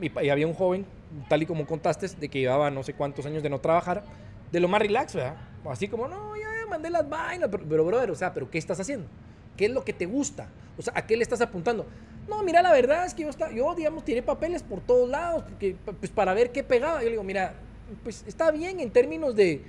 y, 0.00 0.28
había 0.28 0.46
un 0.46 0.54
joven, 0.54 0.86
tal 1.28 1.42
y 1.42 1.46
como 1.46 1.66
contaste, 1.66 2.08
de 2.08 2.28
que 2.28 2.40
llevaba 2.40 2.70
no 2.70 2.82
sé 2.82 2.94
cuántos 2.94 3.26
años 3.26 3.42
de 3.42 3.50
no 3.50 3.60
trabajar, 3.60 4.04
de 4.50 4.60
lo 4.60 4.68
más 4.68 4.80
relax, 4.80 5.14
¿verdad? 5.14 5.36
Así 5.66 5.86
como, 5.86 6.08
no, 6.08 6.34
ya, 6.36 6.48
mandé 6.68 6.88
las 6.88 7.08
vainas, 7.08 7.48
pero, 7.50 7.64
pero, 7.68 7.84
brother, 7.84 8.10
o 8.10 8.14
sea, 8.14 8.32
¿pero 8.32 8.50
qué 8.50 8.58
estás 8.58 8.80
haciendo? 8.80 9.06
¿Qué 9.56 9.66
es 9.66 9.70
lo 9.70 9.84
que 9.84 9.92
te 9.92 10.06
gusta? 10.06 10.48
O 10.78 10.82
sea, 10.82 10.94
¿a 10.96 11.06
qué 11.06 11.16
le 11.16 11.22
estás 11.22 11.42
apuntando? 11.42 11.86
No, 12.26 12.42
mira, 12.42 12.62
la 12.62 12.72
verdad 12.72 13.04
es 13.04 13.12
que 13.12 13.22
yo, 13.22 13.28
está, 13.28 13.52
yo 13.52 13.74
digamos, 13.74 14.04
tiré 14.04 14.22
papeles 14.22 14.62
por 14.62 14.80
todos 14.80 15.08
lados, 15.10 15.42
porque, 15.42 15.76
pues 16.00 16.10
para 16.10 16.32
ver 16.32 16.52
qué 16.52 16.62
pegaba. 16.62 17.00
Yo 17.00 17.04
le 17.04 17.10
digo, 17.10 17.22
mira, 17.22 17.54
pues 18.02 18.24
está 18.26 18.50
bien 18.50 18.80
en 18.80 18.90
términos 18.90 19.34
de, 19.34 19.62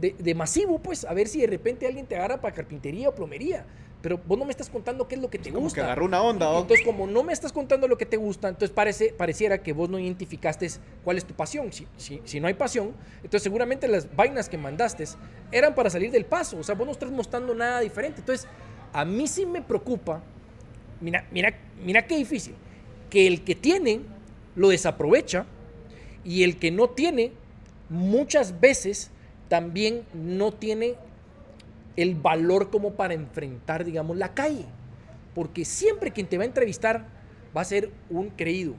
de, 0.00 0.34
masivo, 0.34 0.78
pues, 0.78 1.04
a 1.04 1.12
ver 1.12 1.28
si 1.28 1.40
de 1.40 1.46
repente 1.46 1.86
alguien 1.86 2.06
te 2.06 2.16
agarra 2.16 2.40
para 2.40 2.54
carpintería 2.54 3.08
o 3.08 3.14
plomería. 3.14 3.64
Pero 4.02 4.18
vos 4.26 4.38
no 4.38 4.46
me 4.46 4.50
estás 4.50 4.70
contando 4.70 5.06
qué 5.06 5.16
es 5.16 5.20
lo 5.20 5.28
que 5.28 5.38
te 5.38 5.50
gusta. 5.50 5.74
que 5.74 5.84
agarró 5.84 6.06
una 6.06 6.22
onda. 6.22 6.58
Entonces, 6.58 6.86
como 6.86 7.06
no 7.06 7.22
me 7.22 7.34
estás 7.34 7.52
contando 7.52 7.86
lo 7.86 7.98
que 7.98 8.06
te 8.06 8.16
gusta, 8.16 8.48
entonces 8.48 8.70
parece, 8.70 9.12
pareciera 9.12 9.62
que 9.62 9.74
vos 9.74 9.90
no 9.90 9.98
identificaste 9.98 10.68
cuál 11.04 11.18
es 11.18 11.26
tu 11.26 11.34
pasión. 11.34 11.70
Si, 11.70 11.86
si, 11.98 12.22
si, 12.24 12.40
no 12.40 12.46
hay 12.46 12.54
pasión, 12.54 12.94
entonces 13.16 13.42
seguramente 13.42 13.86
las 13.88 14.14
vainas 14.16 14.48
que 14.48 14.56
mandaste 14.56 15.04
eran 15.52 15.74
para 15.74 15.90
salir 15.90 16.10
del 16.10 16.24
paso. 16.24 16.56
O 16.56 16.62
sea, 16.62 16.74
vos 16.74 16.86
no 16.86 16.92
estás 16.92 17.10
mostrando 17.10 17.54
nada 17.54 17.80
diferente. 17.80 18.20
Entonces, 18.20 18.48
a 18.94 19.04
mí 19.04 19.26
sí 19.26 19.44
me 19.44 19.60
preocupa, 19.60 20.22
mira, 21.00 21.26
mira, 21.30 21.54
mira 21.84 22.06
qué 22.06 22.16
difícil, 22.16 22.54
que 23.10 23.26
el 23.26 23.44
que 23.44 23.54
tiene 23.54 24.00
lo 24.56 24.70
desaprovecha 24.70 25.44
y 26.24 26.42
el 26.42 26.58
que 26.58 26.70
no 26.70 26.88
tiene 26.88 27.32
muchas 27.90 28.60
veces 28.60 29.10
también 29.48 30.04
no 30.14 30.52
tiene 30.52 30.94
el 31.96 32.14
valor 32.14 32.70
como 32.70 32.94
para 32.94 33.14
enfrentar, 33.14 33.84
digamos, 33.84 34.16
la 34.16 34.32
calle. 34.32 34.64
Porque 35.34 35.64
siempre 35.64 36.12
quien 36.12 36.26
te 36.26 36.38
va 36.38 36.44
a 36.44 36.46
entrevistar 36.46 37.06
va 37.54 37.60
a 37.60 37.64
ser 37.64 37.90
un 38.08 38.30
creído. 38.30 38.74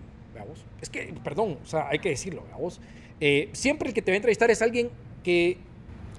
Es 0.82 0.90
que, 0.90 1.14
perdón, 1.24 1.60
o 1.64 1.68
sea, 1.68 1.90
hay 1.90 2.00
que 2.00 2.10
decirlo, 2.10 2.44
eh, 3.20 3.50
siempre 3.52 3.90
el 3.90 3.94
que 3.94 4.02
te 4.02 4.12
va 4.12 4.16
a 4.16 4.18
entrevistar 4.18 4.50
es 4.50 4.62
alguien 4.64 4.90
que... 5.24 5.58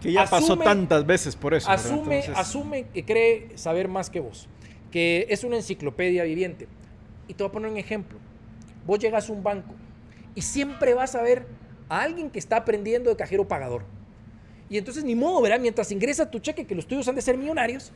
Que 0.00 0.12
ya 0.12 0.26
pasó 0.26 0.56
tantas 0.56 1.06
veces 1.06 1.34
por 1.34 1.54
eso. 1.54 1.70
Asume, 1.70 2.24
asume 2.34 2.84
que 2.92 3.04
cree 3.04 3.56
saber 3.56 3.88
más 3.88 4.10
que 4.10 4.20
vos. 4.20 4.48
Que 4.90 5.26
es 5.30 5.44
una 5.44 5.56
enciclopedia 5.56 6.24
viviente. 6.24 6.68
Y 7.28 7.34
te 7.34 7.42
voy 7.42 7.48
a 7.48 7.52
poner 7.52 7.70
un 7.70 7.78
ejemplo. 7.78 8.18
Vos 8.86 8.98
llegas 8.98 9.28
a 9.28 9.32
un 9.32 9.42
banco 9.42 9.74
y 10.34 10.42
siempre 10.42 10.94
vas 10.94 11.14
a 11.14 11.22
ver 11.22 11.46
a 11.88 12.02
alguien 12.02 12.30
que 12.30 12.38
está 12.38 12.56
aprendiendo 12.56 13.10
de 13.10 13.16
cajero 13.16 13.46
pagador. 13.46 13.84
Y 14.68 14.78
entonces 14.78 15.04
ni 15.04 15.14
modo, 15.14 15.42
¿verdad? 15.42 15.60
Mientras 15.60 15.92
ingresa 15.92 16.30
tu 16.30 16.38
cheque, 16.38 16.66
que 16.66 16.74
los 16.74 16.86
tuyos 16.86 17.06
han 17.08 17.14
de 17.14 17.22
ser 17.22 17.36
millonarios, 17.36 17.92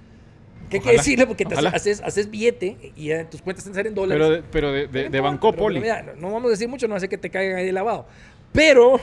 ¿Qué 0.71 0.81
quiere 0.81 0.99
decirle? 0.99 1.27
Porque 1.27 1.45
te 1.45 1.55
haces, 1.55 2.03
haces, 2.03 2.31
billete 2.31 2.93
y 2.97 3.11
tus 3.31 3.41
cuentas 3.41 3.65
están 3.65 3.75
ser 3.75 3.87
en 3.87 3.95
dólares. 3.95 4.43
Pero 4.51 4.73
de, 4.73 4.87
pero 4.87 4.93
de, 5.03 5.09
de, 5.09 5.21
Banco 5.21 5.53
Poli. 5.53 5.81
no 6.19 6.33
vamos 6.33 6.47
a 6.47 6.51
decir 6.51 6.69
mucho, 6.69 6.89
no 6.89 6.97
hace 6.97 7.09
que 7.09 7.19
te 7.19 7.31
caigan 7.31 7.57
ahí 7.57 7.67
de 7.67 7.73
lavado. 7.73 8.07
Pero. 8.53 9.01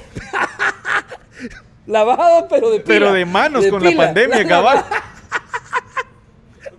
lavado, 1.88 2.48
pero 2.50 2.70
de 2.70 2.80
Pero 2.82 3.13
de 3.13 3.25
manos 3.25 3.66
con 3.68 3.84
la 3.84 3.96
pandemia, 3.96 4.46
cabal. 4.48 4.84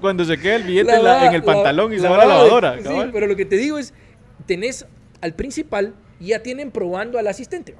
Cuando 0.01 0.25
se 0.25 0.39
queda 0.39 0.57
el 0.57 0.65
billete 0.65 0.93
en, 0.93 1.35
el 1.35 1.43
pantalón 1.43 1.95
y 1.95 1.99
se 1.99 2.07
va 2.07 2.17
a 2.17 2.19
la 2.19 2.27
lavadora. 2.27 2.77
Sí, 2.83 2.95
pero 3.11 3.27
lo 3.27 3.37
que 3.37 3.47
te 3.47 3.57
digo 3.57 3.79
es: 3.79 3.95
tenés 4.45 4.87
al 5.23 5.33
principal 5.33 5.95
y 6.21 6.29
ya 6.29 6.43
tienen 6.43 6.71
probando 6.71 7.19
al 7.19 7.27
asistente. 7.27 7.75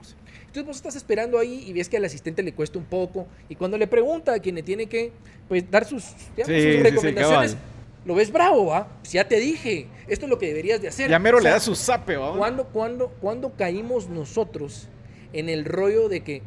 Entonces 0.55 0.67
vos 0.67 0.77
estás 0.77 0.97
esperando 0.97 1.39
ahí 1.39 1.65
y 1.67 1.73
ves 1.73 1.89
que 1.89 1.97
al 1.97 2.05
asistente 2.05 2.43
le 2.43 2.53
cuesta 2.53 2.79
un 2.79 2.85
poco 2.85 3.27
y 3.49 3.57
cuando 3.57 3.77
le 3.77 3.87
pregunta 3.87 4.35
a 4.35 4.39
quien 4.39 4.55
le 4.55 4.63
tiene 4.63 4.87
que 4.87 5.11
pues, 5.49 5.69
dar 5.69 5.85
sus, 5.85 6.05
recomendaciones, 6.37 7.57
lo 8.05 8.15
ves 8.15 8.31
bravo, 8.31 8.67
¿va? 8.67 8.87
Pues 9.01 9.13
ya 9.13 9.27
te 9.27 9.41
dije, 9.41 9.89
esto 10.07 10.27
es 10.27 10.31
lo 10.31 10.39
que 10.39 10.47
deberías 10.47 10.81
de 10.81 10.89
hacer. 10.89 11.11
Ya 11.11 11.19
mero 11.19 11.41
le 11.41 11.51
da 11.51 11.59
su 11.59 11.75
zape, 11.75 12.17
¿va? 12.17 12.37
¿cuándo, 12.73 13.09
cuándo 13.21 13.53
caímos 13.57 14.09
nosotros 14.09 14.89
en 15.33 15.49
el 15.49 15.65
rollo 15.65 16.09
de 16.09 16.21
que 16.21 16.43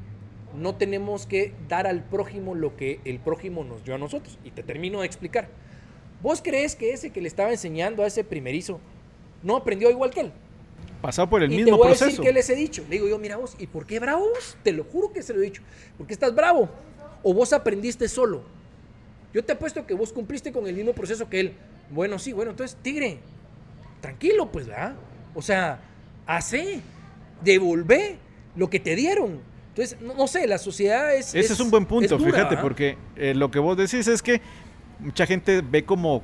no 0.56 0.75
tenemos 0.75 1.25
que 1.25 1.53
dar 1.67 1.86
al 1.86 2.03
prójimo 2.03 2.56
lo 2.56 2.77
que 2.77 3.01
el 3.06 3.20
prójimo 3.20 3.63
nos 3.63 3.84
dio 3.84 3.96
a 3.96 3.98
nosotros? 3.98 4.38
Y 4.46 4.51
te 4.51 4.63
termino 4.63 5.01
de 5.01 5.08
explicar. 5.08 5.50
¿Vos 6.22 6.41
crees 6.41 6.75
que 6.75 6.94
ese 6.94 7.12
que 7.12 7.22
le 7.22 7.27
estaba 7.27 7.51
enseñando 7.51 8.03
a 8.03 8.08
ese 8.08 8.24
primerizo 8.24 8.79
no 9.44 9.56
aprendió 9.56 9.89
igual 9.91 10.12
que 10.12 10.22
él? 10.22 10.32
Pasado 11.01 11.29
por 11.29 11.43
el 11.43 11.49
mismo 11.49 11.79
proceso. 11.79 12.05
te 12.05 12.05
voy 12.05 12.09
a 12.09 12.09
decir 12.09 12.25
qué 12.25 12.33
les 12.33 12.49
he 12.49 12.55
dicho. 12.55 12.83
Le 12.89 12.95
digo 12.95 13.07
yo, 13.07 13.19
mira 13.19 13.37
vos, 13.37 13.55
¿y 13.59 13.67
por 13.67 13.85
qué 13.85 13.99
bravos? 13.99 14.57
Te 14.63 14.71
lo 14.71 14.83
juro 14.83 15.11
que 15.11 15.21
se 15.21 15.33
lo 15.33 15.39
he 15.39 15.45
dicho. 15.45 15.61
¿Por 15.97 16.07
qué 16.07 16.13
estás 16.13 16.33
bravo? 16.33 16.69
¿O 17.23 17.33
vos 17.33 17.53
aprendiste 17.53 18.07
solo? 18.07 18.43
Yo 19.33 19.43
te 19.43 19.53
apuesto 19.53 19.85
que 19.85 19.93
vos 19.93 20.11
cumpliste 20.13 20.51
con 20.51 20.67
el 20.67 20.75
mismo 20.75 20.93
proceso 20.93 21.29
que 21.29 21.39
él. 21.39 21.53
Bueno, 21.89 22.17
sí, 22.19 22.33
bueno, 22.33 22.51
entonces, 22.51 22.77
tigre, 22.81 23.19
tranquilo, 24.01 24.51
pues, 24.51 24.67
¿verdad? 24.67 24.95
O 25.35 25.41
sea, 25.41 25.79
hace, 26.25 26.81
devolvé 27.43 28.17
lo 28.55 28.69
que 28.69 28.79
te 28.79 28.95
dieron. 28.95 29.39
Entonces, 29.69 30.01
no, 30.01 30.27
sé, 30.27 30.47
la 30.47 30.57
sociedad 30.57 31.13
es... 31.13 31.35
Ese 31.35 31.53
es, 31.53 31.59
un 31.59 31.69
buen 31.69 31.85
punto, 31.85 32.17
fíjate, 32.17 32.57
porque 32.57 32.97
eh, 33.15 33.35
lo 33.35 33.51
que 33.51 33.59
vos 33.59 33.77
decís 33.77 34.07
es 34.07 34.23
que 34.23 34.41
mucha 34.99 35.27
gente 35.27 35.61
ve 35.61 35.85
como 35.85 36.23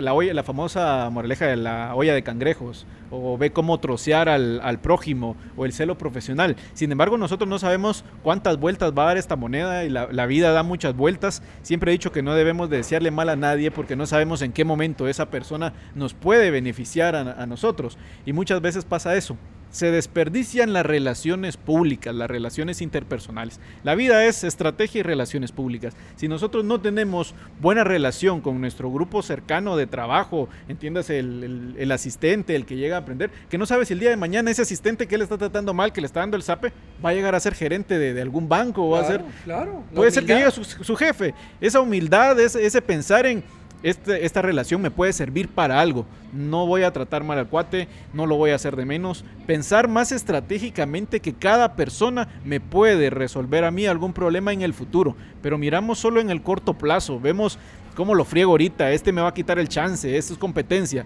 la, 0.00 0.14
olla, 0.14 0.34
la 0.34 0.42
famosa 0.42 1.08
moraleja 1.10 1.46
de 1.46 1.56
la 1.56 1.94
olla 1.94 2.14
de 2.14 2.22
cangrejos, 2.22 2.86
o 3.10 3.38
ve 3.38 3.52
cómo 3.52 3.78
trocear 3.80 4.28
al, 4.28 4.60
al, 4.62 4.80
prójimo, 4.80 5.36
o 5.56 5.64
el 5.64 5.72
celo 5.72 5.96
profesional. 5.98 6.56
Sin 6.72 6.90
embargo, 6.92 7.18
nosotros 7.18 7.48
no 7.48 7.58
sabemos 7.58 8.04
cuántas 8.22 8.58
vueltas 8.58 8.92
va 8.96 9.04
a 9.04 9.06
dar 9.06 9.16
esta 9.16 9.36
moneda 9.36 9.84
y 9.84 9.90
la, 9.90 10.08
la 10.10 10.26
vida 10.26 10.52
da 10.52 10.62
muchas 10.62 10.96
vueltas. 10.96 11.42
Siempre 11.62 11.90
he 11.90 11.94
dicho 11.94 12.12
que 12.12 12.22
no 12.22 12.34
debemos 12.34 12.70
desearle 12.70 13.10
mal 13.10 13.28
a 13.28 13.36
nadie 13.36 13.70
porque 13.70 13.96
no 13.96 14.06
sabemos 14.06 14.42
en 14.42 14.52
qué 14.52 14.64
momento 14.64 15.08
esa 15.08 15.30
persona 15.30 15.72
nos 15.94 16.14
puede 16.14 16.50
beneficiar 16.50 17.16
a, 17.16 17.42
a 17.42 17.46
nosotros. 17.46 17.98
Y 18.26 18.32
muchas 18.32 18.60
veces 18.60 18.84
pasa 18.84 19.14
eso 19.16 19.36
se 19.74 19.90
desperdician 19.90 20.72
las 20.72 20.86
relaciones 20.86 21.56
públicas, 21.56 22.14
las 22.14 22.30
relaciones 22.30 22.80
interpersonales. 22.80 23.58
La 23.82 23.96
vida 23.96 24.24
es 24.24 24.44
estrategia 24.44 25.00
y 25.00 25.02
relaciones 25.02 25.50
públicas. 25.50 25.94
Si 26.14 26.28
nosotros 26.28 26.64
no 26.64 26.80
tenemos 26.80 27.34
buena 27.60 27.82
relación 27.82 28.40
con 28.40 28.60
nuestro 28.60 28.92
grupo 28.92 29.20
cercano 29.20 29.76
de 29.76 29.88
trabajo, 29.88 30.48
entiéndase 30.68 31.18
el, 31.18 31.90
asistente, 31.90 32.54
el 32.54 32.66
que 32.66 32.76
llega 32.76 32.94
a 32.94 33.00
aprender, 33.00 33.32
que 33.50 33.58
no 33.58 33.66
sabe 33.66 33.84
si 33.84 33.94
el 33.94 33.98
día 33.98 34.10
de 34.10 34.16
mañana 34.16 34.48
ese 34.48 34.62
asistente 34.62 35.08
que 35.08 35.18
le 35.18 35.24
está 35.24 35.38
tratando 35.38 35.74
mal, 35.74 35.92
que 35.92 36.00
le 36.00 36.06
está 36.06 36.20
dando 36.20 36.36
el 36.36 36.44
sape, 36.44 36.72
va 37.04 37.10
a 37.10 37.14
llegar 37.14 37.34
a 37.34 37.40
ser 37.40 37.56
gerente 37.56 37.98
de, 37.98 38.22
algún 38.22 38.48
banco 38.48 38.86
o 38.86 38.90
va 38.90 39.00
a 39.00 39.04
ser... 39.08 39.24
Claro, 39.42 39.82
puede 39.92 40.12
ser 40.12 40.24
que 40.24 40.36
llegue 40.36 40.52
su, 40.52 40.94
jefe. 40.94 41.34
Esa 41.60 41.80
humildad, 41.80 42.38
ese 42.38 42.80
pensar 42.80 43.26
en 43.26 43.42
este, 43.84 44.24
esta 44.24 44.40
relación 44.40 44.80
me 44.80 44.90
puede 44.90 45.12
servir 45.12 45.50
para 45.50 45.78
algo. 45.78 46.06
No 46.32 46.66
voy 46.66 46.84
a 46.84 46.92
tratar 46.92 47.22
mal 47.22 47.38
al 47.38 47.48
cuate, 47.48 47.86
no 48.14 48.24
lo 48.24 48.36
voy 48.36 48.50
a 48.50 48.54
hacer 48.54 48.76
de 48.76 48.86
menos. 48.86 49.26
Pensar 49.46 49.88
más 49.88 50.10
estratégicamente 50.10 51.20
que 51.20 51.34
cada 51.34 51.76
persona 51.76 52.28
me 52.46 52.60
puede 52.60 53.10
resolver 53.10 53.62
a 53.62 53.70
mí 53.70 53.84
algún 53.84 54.14
problema 54.14 54.54
en 54.54 54.62
el 54.62 54.72
futuro. 54.72 55.14
Pero 55.42 55.58
miramos 55.58 55.98
solo 55.98 56.18
en 56.18 56.30
el 56.30 56.40
corto 56.40 56.72
plazo. 56.78 57.20
Vemos 57.20 57.58
cómo 57.94 58.14
lo 58.14 58.24
friego 58.24 58.52
ahorita. 58.52 58.90
Este 58.90 59.12
me 59.12 59.20
va 59.20 59.28
a 59.28 59.34
quitar 59.34 59.58
el 59.58 59.68
chance, 59.68 60.16
esto 60.16 60.32
es 60.32 60.38
competencia. 60.38 61.04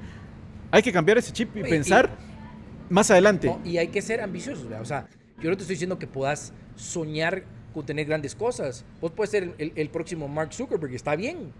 Hay 0.71 0.83
que 0.83 0.93
cambiar 0.93 1.19
ese 1.19 1.33
chip 1.33 1.57
y 1.57 1.63
pensar 1.63 2.09
más 2.89 3.11
adelante. 3.11 3.57
y 3.65 3.79
hay 3.79 3.89
que 3.89 4.01
ser 4.03 4.21
ambiciosos. 4.21 4.69
O 4.81 4.85
sea, 4.85 5.09
yo 5.43 5.51
no 5.51 5.57
te 5.57 5.63
estoy 5.63 5.75
diciendo 5.75 5.99
que 5.99 6.07
puedas 6.07 6.53
soñar 6.77 7.43
con 7.75 7.85
tener 7.85 8.07
grandes 8.07 8.37
cosas. 8.37 8.85
Vos 9.01 9.11
puedes 9.11 9.33
ser 9.33 9.53
el, 9.59 9.73
el 9.75 9.91
próximo 9.91 10.29
Mark 10.29 10.55
Zuckerberg, 10.55 10.95
está 10.95 11.17
bien 11.17 11.53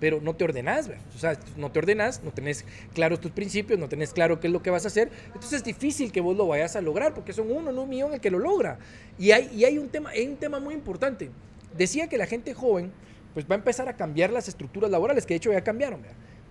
pero 0.00 0.20
no 0.20 0.34
te 0.34 0.44
ordenás, 0.44 0.90
o 1.14 1.18
sea, 1.18 1.38
no 1.56 1.70
te 1.70 1.78
ordenás, 1.78 2.22
no 2.22 2.30
tenés 2.30 2.64
claros 2.94 3.20
tus 3.20 3.32
principios, 3.32 3.78
no 3.78 3.88
tenés 3.88 4.12
claro 4.12 4.40
qué 4.40 4.46
es 4.46 4.52
lo 4.52 4.62
que 4.62 4.70
vas 4.70 4.84
a 4.84 4.88
hacer, 4.88 5.10
entonces 5.26 5.54
es 5.54 5.64
difícil 5.64 6.12
que 6.12 6.20
vos 6.20 6.36
lo 6.36 6.46
vayas 6.46 6.76
a 6.76 6.80
lograr, 6.80 7.14
porque 7.14 7.32
son 7.32 7.50
uno 7.50 7.70
en 7.70 7.78
un 7.78 7.88
millón 7.88 8.12
el 8.14 8.20
que 8.20 8.30
lo 8.30 8.38
logra. 8.38 8.78
Y 9.18 9.32
hay, 9.32 9.50
y 9.52 9.64
hay, 9.64 9.78
un, 9.78 9.88
tema, 9.88 10.10
hay 10.10 10.26
un 10.26 10.36
tema 10.36 10.60
muy 10.60 10.74
importante. 10.74 11.30
Decía 11.76 12.08
que 12.08 12.18
la 12.18 12.26
gente 12.26 12.54
joven 12.54 12.92
pues 13.34 13.46
va 13.48 13.54
a 13.54 13.58
empezar 13.58 13.88
a 13.88 13.96
cambiar 13.96 14.30
las 14.30 14.48
estructuras 14.48 14.90
laborales, 14.90 15.26
que 15.26 15.34
de 15.34 15.38
hecho 15.38 15.52
ya 15.52 15.62
cambiaron, 15.62 16.00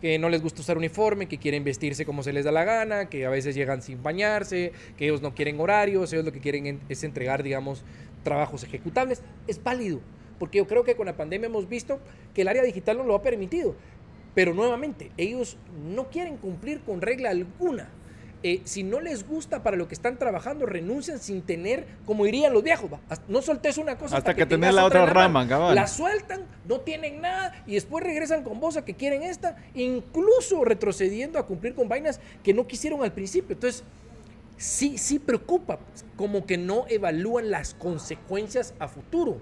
que 0.01 0.19
no 0.19 0.29
les 0.29 0.41
gusta 0.41 0.61
usar 0.61 0.77
uniforme, 0.77 1.27
que 1.27 1.37
quieren 1.37 1.63
vestirse 1.63 2.05
como 2.05 2.23
se 2.23 2.31
les 2.31 2.45
da 2.45 2.51
la 2.51 2.63
gana, 2.63 3.09
que 3.09 3.25
a 3.25 3.29
veces 3.29 3.55
llegan 3.55 3.81
sin 3.81 4.03
bañarse, 4.03 4.71
que 4.97 5.05
ellos 5.05 5.21
no 5.21 5.33
quieren 5.33 5.59
horarios, 5.59 6.13
ellos 6.13 6.25
lo 6.25 6.31
que 6.31 6.39
quieren 6.39 6.79
es 6.87 7.03
entregar, 7.03 7.43
digamos, 7.43 7.83
trabajos 8.23 8.63
ejecutables. 8.63 9.21
Es 9.47 9.61
válido 9.61 9.99
porque 10.39 10.59
yo 10.59 10.67
creo 10.67 10.83
que 10.83 10.95
con 10.95 11.05
la 11.05 11.15
pandemia 11.15 11.47
hemos 11.47 11.67
visto 11.67 11.99
que 12.33 12.41
el 12.41 12.47
área 12.47 12.63
digital 12.63 12.97
no 12.97 13.03
lo 13.03 13.15
ha 13.15 13.21
permitido. 13.21 13.75
Pero 14.35 14.53
nuevamente, 14.53 15.11
ellos 15.17 15.57
no 15.83 16.09
quieren 16.09 16.37
cumplir 16.37 16.81
con 16.81 17.01
regla 17.01 17.31
alguna. 17.31 17.89
Eh, 18.43 18.61
si 18.65 18.83
no 18.83 18.99
les 19.01 19.27
gusta 19.27 19.63
para 19.63 19.75
lo 19.75 19.87
que 19.87 19.95
están 19.95 20.19
trabajando, 20.19 20.67
renuncian 20.67 21.17
sin 21.17 21.41
tener, 21.41 21.87
como 22.05 22.23
dirían 22.23 22.53
los 22.53 22.61
viejos, 22.61 22.91
no 23.27 23.41
soltes 23.41 23.79
una 23.79 23.97
cosa 23.97 24.17
hasta, 24.17 24.35
que, 24.35 24.47
que 24.47 24.57
la 24.57 24.85
otra 24.85 25.07
rama, 25.07 25.47
cabal. 25.47 25.73
La 25.73 25.87
sueltan, 25.87 26.45
no 26.67 26.81
tienen 26.81 27.19
nada 27.19 27.63
y 27.65 27.73
después 27.73 28.03
regresan 28.03 28.43
con 28.43 28.59
vos 28.59 28.77
a 28.77 28.85
que 28.85 28.93
quieren 28.93 29.23
esta, 29.23 29.57
incluso 29.73 30.63
retrocediendo 30.63 31.39
a 31.39 31.47
cumplir 31.47 31.73
con 31.73 31.89
vainas 31.89 32.19
que 32.43 32.53
no 32.53 32.67
quisieron 32.67 33.03
al 33.03 33.11
principio. 33.11 33.55
Entonces, 33.55 33.83
sí, 34.55 34.99
sí 34.99 35.17
preocupa, 35.17 35.79
como 36.15 36.45
que 36.45 36.59
no 36.59 36.85
evalúan 36.89 37.49
las 37.49 37.73
consecuencias 37.73 38.75
a 38.77 38.87
futuro 38.87 39.41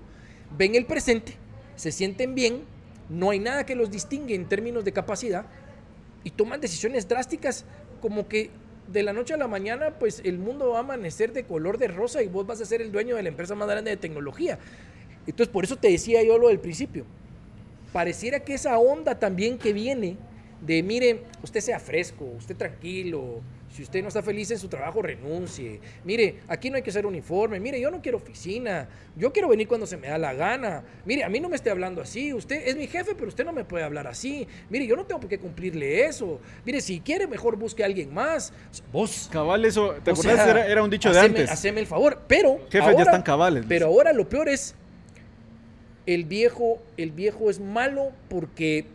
ven 0.57 0.75
el 0.75 0.85
presente, 0.85 1.33
se 1.75 1.91
sienten 1.91 2.35
bien, 2.35 2.63
no 3.09 3.29
hay 3.29 3.39
nada 3.39 3.65
que 3.65 3.75
los 3.75 3.91
distingue 3.91 4.35
en 4.35 4.47
términos 4.47 4.83
de 4.83 4.91
capacidad 4.91 5.45
y 6.23 6.31
toman 6.31 6.61
decisiones 6.61 7.07
drásticas 7.07 7.65
como 8.01 8.27
que 8.27 8.49
de 8.91 9.03
la 9.03 9.13
noche 9.13 9.33
a 9.33 9.37
la 9.37 9.47
mañana 9.47 9.91
pues 9.99 10.21
el 10.23 10.37
mundo 10.37 10.69
va 10.69 10.77
a 10.77 10.79
amanecer 10.81 11.33
de 11.33 11.43
color 11.43 11.77
de 11.77 11.87
rosa 11.87 12.21
y 12.23 12.27
vos 12.27 12.45
vas 12.45 12.61
a 12.61 12.65
ser 12.65 12.81
el 12.81 12.91
dueño 12.91 13.15
de 13.15 13.23
la 13.23 13.29
empresa 13.29 13.55
más 13.55 13.67
grande 13.67 13.91
de 13.91 13.97
tecnología. 13.97 14.59
Entonces 15.27 15.51
por 15.51 15.63
eso 15.63 15.75
te 15.75 15.89
decía 15.89 16.23
yo 16.23 16.37
lo 16.37 16.49
del 16.49 16.59
principio. 16.59 17.05
Pareciera 17.93 18.41
que 18.41 18.53
esa 18.53 18.77
onda 18.77 19.17
también 19.17 19.57
que 19.57 19.73
viene 19.73 20.17
de 20.61 20.83
mire, 20.83 21.23
usted 21.43 21.61
sea 21.61 21.79
fresco, 21.79 22.25
usted 22.37 22.55
tranquilo, 22.55 23.41
si 23.75 23.83
usted 23.83 24.01
no 24.01 24.07
está 24.07 24.23
feliz 24.23 24.49
en 24.51 24.57
su 24.57 24.69
trabajo, 24.69 25.01
renuncie. 25.01 25.81
Mire, 26.05 26.37
aquí 26.47 26.69
no 26.69 26.77
hay 26.77 26.81
que 26.81 26.93
ser 26.93 27.05
uniforme. 27.05 27.59
Mire, 27.59 27.77
yo 27.77 27.91
no 27.91 28.01
quiero 28.01 28.19
oficina. 28.19 28.87
Yo 29.17 29.33
quiero 29.33 29.49
venir 29.49 29.67
cuando 29.67 29.85
se 29.85 29.97
me 29.97 30.07
da 30.07 30.17
la 30.17 30.33
gana. 30.33 30.81
Mire, 31.03 31.25
a 31.25 31.29
mí 31.29 31.41
no 31.41 31.49
me 31.49 31.57
esté 31.57 31.71
hablando 31.71 32.01
así. 32.01 32.33
Usted 32.33 32.69
es 32.69 32.77
mi 32.77 32.87
jefe, 32.87 33.15
pero 33.15 33.27
usted 33.27 33.43
no 33.43 33.51
me 33.51 33.65
puede 33.65 33.83
hablar 33.83 34.07
así. 34.07 34.47
Mire, 34.69 34.87
yo 34.87 34.95
no 34.95 35.05
tengo 35.05 35.19
por 35.19 35.29
qué 35.29 35.39
cumplirle 35.39 36.05
eso. 36.05 36.39
Mire, 36.65 36.79
si 36.79 37.01
quiere, 37.01 37.27
mejor 37.27 37.57
busque 37.57 37.83
a 37.83 37.87
alguien 37.87 38.13
más. 38.13 38.53
Vos. 38.93 39.27
Cabal, 39.29 39.65
eso, 39.65 39.95
¿te? 40.05 40.13
Era, 40.71 40.81
un 40.81 40.89
dicho 40.89 41.11
de 41.11 41.19
antes. 41.19 41.51
Haceme 41.51 41.81
el 41.81 41.87
favor. 41.87 42.21
Pero. 42.29 42.61
Jefes 42.69 42.95
ya 42.95 43.03
están 43.03 43.23
cabales. 43.23 43.65
Pero 43.67 43.87
ahora 43.87 44.13
lo 44.13 44.29
peor 44.29 44.47
es. 44.47 44.73
El 46.05 46.23
viejo, 46.23 46.81
el 46.95 47.11
viejo 47.11 47.49
es 47.49 47.59
malo 47.59 48.13
porque 48.29 48.85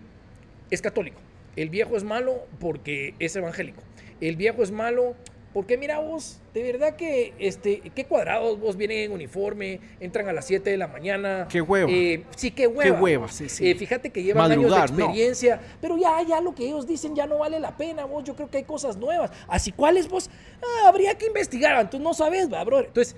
es 0.70 0.80
católico. 0.80 1.20
El 1.54 1.68
viejo 1.68 1.98
es 1.98 2.04
malo 2.04 2.46
porque 2.58 3.14
es 3.18 3.36
evangélico 3.36 3.82
el 4.20 4.36
viejo 4.36 4.62
es 4.62 4.70
malo. 4.70 5.14
Porque 5.52 5.76
mira 5.76 5.98
vos, 5.98 6.40
de 6.54 6.62
verdad 6.62 6.94
que, 6.94 7.34
este, 7.40 7.80
qué 7.92 8.04
cuadrados 8.04 8.60
vos 8.60 8.76
vienen 8.76 8.98
en 8.98 9.10
uniforme, 9.10 9.80
entran 9.98 10.28
a 10.28 10.32
las 10.32 10.46
7 10.46 10.70
de 10.70 10.76
la 10.76 10.86
mañana. 10.86 11.48
Qué 11.50 11.60
hueva. 11.60 11.90
Eh, 11.90 12.24
sí, 12.36 12.52
qué 12.52 12.68
hueva. 12.68 12.84
Qué 12.84 12.92
hueva, 12.92 13.26
sí, 13.26 13.48
sí. 13.48 13.68
Eh, 13.68 13.74
fíjate 13.74 14.10
que 14.10 14.22
llevan 14.22 14.52
años 14.52 14.72
de 14.72 14.78
experiencia, 14.78 15.60
pero 15.80 15.98
ya, 15.98 16.22
ya 16.22 16.40
lo 16.40 16.54
que 16.54 16.66
ellos 16.66 16.86
dicen 16.86 17.16
ya 17.16 17.26
no 17.26 17.38
vale 17.38 17.58
la 17.58 17.76
pena, 17.76 18.04
vos. 18.04 18.22
Yo 18.22 18.36
creo 18.36 18.48
que 18.48 18.58
hay 18.58 18.62
cosas 18.62 18.96
nuevas. 18.96 19.32
Así, 19.48 19.72
¿cuáles 19.72 20.08
vos? 20.08 20.30
Ah, 20.62 20.88
habría 20.88 21.18
que 21.18 21.26
investigar, 21.26 21.90
tú 21.90 21.98
no 21.98 22.14
sabes, 22.14 22.52
va, 22.52 22.62
bro. 22.62 22.78
Entonces, 22.78 23.16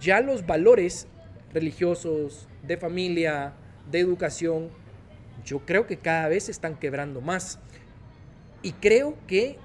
ya 0.00 0.22
los 0.22 0.46
valores 0.46 1.06
religiosos, 1.52 2.48
de 2.62 2.78
familia, 2.78 3.52
de 3.90 3.98
educación, 3.98 4.70
yo 5.44 5.60
creo 5.60 5.86
que 5.86 5.98
cada 5.98 6.28
vez 6.28 6.44
se 6.44 6.50
están 6.50 6.76
quebrando 6.76 7.20
más. 7.20 7.58
Y 8.62 8.72
creo 8.72 9.14
que 9.26 9.58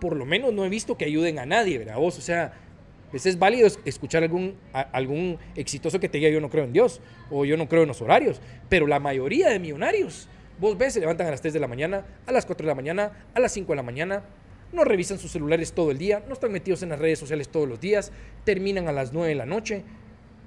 por 0.00 0.16
lo 0.16 0.26
menos 0.26 0.52
no 0.52 0.64
he 0.64 0.68
visto 0.68 0.96
que 0.96 1.04
ayuden 1.04 1.38
a 1.38 1.46
nadie, 1.46 1.78
¿verdad? 1.78 1.96
Vos, 1.96 2.18
o 2.18 2.20
sea, 2.20 2.52
pues 3.10 3.26
es 3.26 3.38
válido 3.38 3.68
escuchar 3.84 4.22
algún, 4.22 4.56
algún 4.72 5.38
exitoso 5.54 6.00
que 6.00 6.08
te 6.08 6.18
diga 6.18 6.30
yo 6.30 6.40
no 6.40 6.50
creo 6.50 6.64
en 6.64 6.72
Dios 6.72 7.00
o 7.30 7.44
yo 7.44 7.56
no 7.56 7.68
creo 7.68 7.82
en 7.82 7.88
los 7.88 8.02
horarios, 8.02 8.40
pero 8.68 8.86
la 8.86 9.00
mayoría 9.00 9.48
de 9.48 9.58
millonarios, 9.58 10.28
vos 10.58 10.76
ves, 10.76 10.94
se 10.94 11.00
levantan 11.00 11.26
a 11.26 11.30
las 11.30 11.40
3 11.40 11.54
de 11.54 11.60
la 11.60 11.68
mañana, 11.68 12.04
a 12.26 12.32
las 12.32 12.46
4 12.46 12.64
de 12.64 12.68
la 12.68 12.74
mañana, 12.74 13.12
a 13.34 13.40
las 13.40 13.52
5 13.52 13.72
de 13.72 13.76
la 13.76 13.82
mañana, 13.82 14.22
no 14.72 14.84
revisan 14.84 15.18
sus 15.18 15.30
celulares 15.30 15.72
todo 15.72 15.90
el 15.90 15.98
día, 15.98 16.22
no 16.26 16.32
están 16.32 16.52
metidos 16.52 16.82
en 16.82 16.90
las 16.90 16.98
redes 16.98 17.18
sociales 17.18 17.48
todos 17.48 17.68
los 17.68 17.80
días, 17.80 18.12
terminan 18.44 18.88
a 18.88 18.92
las 18.92 19.12
9 19.12 19.28
de 19.28 19.34
la 19.34 19.46
noche. 19.46 19.84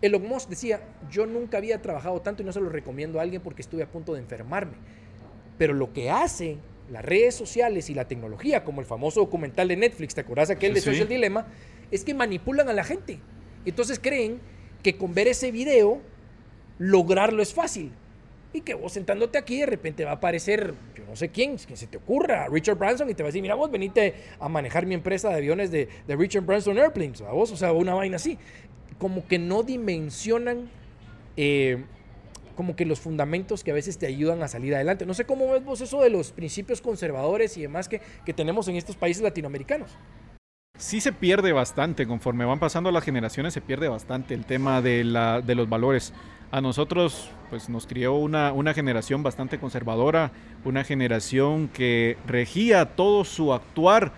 Elon 0.02 0.28
Musk 0.28 0.50
decía, 0.50 0.82
yo 1.10 1.26
nunca 1.26 1.58
había 1.58 1.82
trabajado 1.82 2.22
tanto 2.22 2.44
y 2.44 2.46
no 2.46 2.54
se 2.54 2.62
lo 2.62 2.70
recomiendo 2.70 3.20
a 3.20 3.24
alguien 3.24 3.42
porque 3.42 3.62
estuve 3.62 3.84
a 3.84 3.88
punto 3.88 4.14
de 4.14 4.20
enfermarme. 4.20 4.74
Pero 5.58 5.74
lo 5.74 5.92
que 5.94 6.10
hace 6.10 6.58
las 6.92 7.04
redes 7.04 7.36
sociales 7.36 7.90
y 7.90 7.94
la 7.94 8.08
tecnología, 8.08 8.64
como 8.64 8.82
el 8.82 8.88
famoso 8.88 9.20
documental 9.20 9.68
de 9.68 9.78
Netflix, 9.78 10.16
¿te 10.16 10.22
acuerdas 10.22 10.50
aquel 10.50 10.74
de 10.74 10.82
Social 10.82 11.08
Dilemma? 11.08 11.48
Es 11.92 12.04
que 12.04 12.14
manipulan 12.14 12.70
a 12.70 12.74
la 12.74 12.84
gente. 12.84 13.20
Entonces 13.66 14.00
creen 14.00 14.40
que 14.84 14.98
con 14.98 15.14
ver 15.14 15.28
ese 15.28 15.52
video, 15.52 16.02
lograrlo 16.78 17.42
es 17.42 17.54
fácil. 17.54 17.92
Y 18.52 18.62
que 18.62 18.74
vos 18.74 18.94
sentándote 18.94 19.38
aquí 19.38 19.60
de 19.60 19.68
repente 19.68 20.06
va 20.06 20.12
a 20.12 20.16
aparecer, 20.16 20.74
yo 20.96 21.06
no 21.06 21.16
sé 21.16 21.30
quién, 21.30 21.58
que 21.58 21.76
se 21.76 21.86
te 21.86 21.98
ocurra, 21.98 22.48
Richard 22.48 22.78
Branson, 22.78 23.08
y 23.10 23.14
te 23.14 23.22
va 23.22 23.28
a 23.28 23.30
decir, 23.30 23.44
mira 23.44 23.54
vos 23.54 23.70
venite 23.70 24.16
a 24.40 24.50
manejar 24.50 24.88
mi 24.88 24.96
empresa 24.96 25.30
de 25.30 25.36
aviones 25.36 25.70
de, 25.70 25.88
Richard 26.08 26.46
Branson 26.46 26.78
Airplanes, 26.80 27.22
a 27.22 27.32
vos, 27.32 27.52
o 27.52 27.58
sea, 27.58 27.74
una 27.74 27.94
vaina 27.94 28.16
así. 28.16 28.40
Como 28.98 29.28
que 29.28 29.38
no 29.38 29.62
dimensionan 29.62 30.70
eh, 31.38 31.86
como 32.60 32.76
que 32.76 32.84
los 32.84 33.00
fundamentos 33.00 33.64
que 33.64 33.72
a 33.72 33.74
veces 33.74 33.98
te 33.98 34.06
ayudan 34.06 34.44
a 34.44 34.50
salir 34.50 34.76
adelante. 34.76 35.06
No 35.06 35.14
sé 35.14 35.24
cómo 35.24 35.50
ves 35.50 35.64
vos 35.64 35.80
eso 35.80 36.02
de 36.02 36.10
los 36.10 36.34
principios 36.34 36.82
conservadores 36.82 37.56
y 37.56 37.62
demás 37.62 37.88
que, 37.88 38.02
que 38.26 38.34
tenemos 38.34 38.68
en 38.68 38.76
estos 38.76 38.98
países 38.98 39.24
latinoamericanos. 39.24 39.92
Sí 40.78 41.00
se 41.00 41.14
pierde 41.14 41.54
bastante, 41.54 42.06
conforme 42.06 42.44
van 42.44 42.60
pasando 42.60 42.92
las 42.92 43.06
generaciones 43.06 43.54
se 43.54 43.62
pierde 43.62 43.88
bastante 43.88 44.34
el 44.34 44.44
tema 44.44 44.82
de, 44.82 45.06
la, 45.06 45.40
de 45.40 45.56
los 45.56 45.70
valores. 45.70 46.12
A 46.52 46.60
nosotros 46.60 47.32
pues 47.50 47.70
nos 47.70 47.88
crió 47.88 48.16
una, 48.16 48.52
una 48.52 48.74
generación 48.74 49.24
bastante 49.24 49.58
conservadora, 49.58 50.34
una 50.66 50.84
generación 50.84 51.70
que 51.70 52.18
regía 52.28 52.88
todo 52.88 53.24
su 53.24 53.54
actuar 53.54 54.12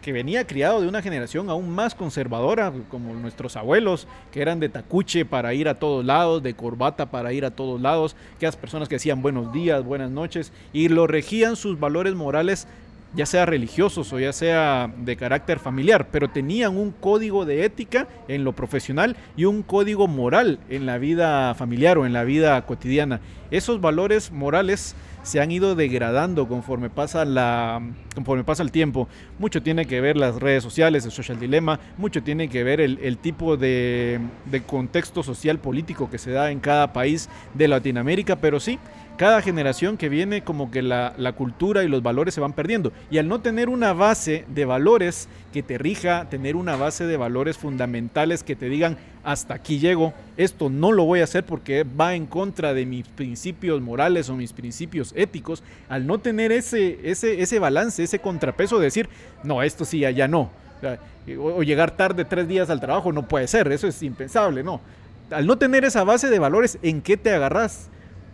que 0.00 0.12
venía 0.12 0.46
criado 0.46 0.80
de 0.80 0.88
una 0.88 1.02
generación 1.02 1.50
aún 1.50 1.70
más 1.70 1.94
conservadora, 1.94 2.72
como 2.90 3.14
nuestros 3.14 3.56
abuelos, 3.56 4.06
que 4.30 4.42
eran 4.42 4.60
de 4.60 4.68
tacuche 4.68 5.24
para 5.24 5.54
ir 5.54 5.68
a 5.68 5.78
todos 5.78 6.04
lados, 6.04 6.42
de 6.42 6.54
corbata 6.54 7.10
para 7.10 7.32
ir 7.32 7.44
a 7.44 7.50
todos 7.50 7.80
lados, 7.80 8.16
que 8.38 8.46
las 8.46 8.56
personas 8.56 8.88
que 8.88 8.96
decían 8.96 9.22
buenos 9.22 9.52
días, 9.52 9.84
buenas 9.84 10.10
noches, 10.10 10.52
y 10.72 10.88
lo 10.88 11.06
regían 11.06 11.56
sus 11.56 11.78
valores 11.78 12.14
morales 12.14 12.66
ya 13.14 13.26
sea 13.26 13.46
religiosos 13.46 14.12
o 14.12 14.18
ya 14.18 14.32
sea 14.32 14.90
de 14.96 15.16
carácter 15.16 15.58
familiar, 15.58 16.08
pero 16.10 16.30
tenían 16.30 16.76
un 16.76 16.92
código 16.92 17.44
de 17.44 17.64
ética 17.64 18.08
en 18.28 18.44
lo 18.44 18.52
profesional 18.54 19.16
y 19.36 19.44
un 19.44 19.62
código 19.62 20.08
moral 20.08 20.58
en 20.70 20.86
la 20.86 20.98
vida 20.98 21.54
familiar 21.54 21.98
o 21.98 22.06
en 22.06 22.12
la 22.12 22.24
vida 22.24 22.64
cotidiana. 22.64 23.20
Esos 23.50 23.80
valores 23.80 24.32
morales 24.32 24.96
se 25.22 25.40
han 25.40 25.50
ido 25.50 25.74
degradando 25.74 26.48
conforme 26.48 26.90
pasa, 26.90 27.24
la, 27.24 27.80
conforme 28.14 28.44
pasa 28.44 28.62
el 28.62 28.72
tiempo. 28.72 29.08
Mucho 29.38 29.62
tiene 29.62 29.86
que 29.86 30.00
ver 30.00 30.16
las 30.16 30.36
redes 30.36 30.62
sociales, 30.62 31.04
el 31.04 31.12
social 31.12 31.38
dilema, 31.38 31.78
mucho 31.96 32.22
tiene 32.22 32.48
que 32.48 32.64
ver 32.64 32.80
el, 32.80 33.18
tipo 33.18 33.56
de, 33.56 34.20
de 34.46 34.62
contexto 34.62 35.22
social 35.22 35.58
político 35.58 36.10
que 36.10 36.18
se 36.18 36.32
da 36.32 36.50
en 36.50 36.60
cada 36.60 36.92
país 36.92 37.28
de 37.54 37.68
Latinoamérica, 37.68 38.36
pero 38.36 38.58
sí, 38.58 38.78
cada 39.16 39.42
generación 39.42 39.96
que 39.96 40.08
viene 40.08 40.42
como 40.42 40.70
que 40.70 40.82
la, 40.82 41.34
cultura 41.36 41.84
y 41.84 41.88
los 41.88 42.02
valores 42.02 42.34
se 42.34 42.40
van 42.40 42.52
perdiendo. 42.52 42.92
Y 43.10 43.18
al 43.18 43.28
no 43.28 43.40
tener 43.40 43.68
una 43.68 43.92
base 43.92 44.44
de 44.48 44.64
valores 44.64 45.28
que 45.52 45.62
te 45.62 45.78
rija, 45.78 46.28
tener 46.28 46.56
una 46.56 46.76
base 46.76 47.06
de 47.06 47.16
valores 47.16 47.58
fundamentales 47.58 48.42
que 48.42 48.56
te 48.56 48.68
digan, 48.68 48.96
hasta 49.24 49.54
aquí 49.54 49.78
llego, 49.78 50.12
esto 50.36 50.68
no 50.68 50.92
lo 50.92 51.04
voy 51.04 51.20
a 51.20 51.24
hacer 51.24 51.44
porque 51.44 51.84
va 51.84 52.14
en 52.14 52.26
contra 52.26 52.74
de 52.74 52.86
mis 52.86 53.06
principios 53.06 53.80
morales 53.80 54.28
o 54.28 54.34
mis 54.34 54.52
principios 54.52 55.12
éticos, 55.16 55.62
al 55.88 56.06
no 56.06 56.18
tener 56.18 56.50
ese, 56.50 56.98
ese, 57.04 57.40
ese 57.42 57.58
balance, 57.58 58.02
ese 58.02 58.18
contrapeso 58.18 58.78
de 58.78 58.84
decir, 58.86 59.08
no, 59.44 59.62
esto 59.62 59.84
sí, 59.84 60.04
allá 60.04 60.26
no. 60.26 60.50
O, 61.38 61.62
llegar 61.62 61.92
tarde 61.92 62.24
tres 62.24 62.48
días 62.48 62.68
al 62.70 62.80
trabajo 62.80 63.12
no 63.12 63.28
puede 63.28 63.46
ser, 63.46 63.70
eso 63.70 63.86
es 63.86 64.02
impensable, 64.02 64.62
no. 64.62 64.80
Al 65.30 65.46
no 65.46 65.56
tener 65.56 65.84
esa 65.84 66.04
base 66.04 66.28
de 66.28 66.38
valores, 66.38 66.78
¿en 66.82 67.00
qué 67.00 67.16
te 67.16 67.30
agarras? 67.30 67.88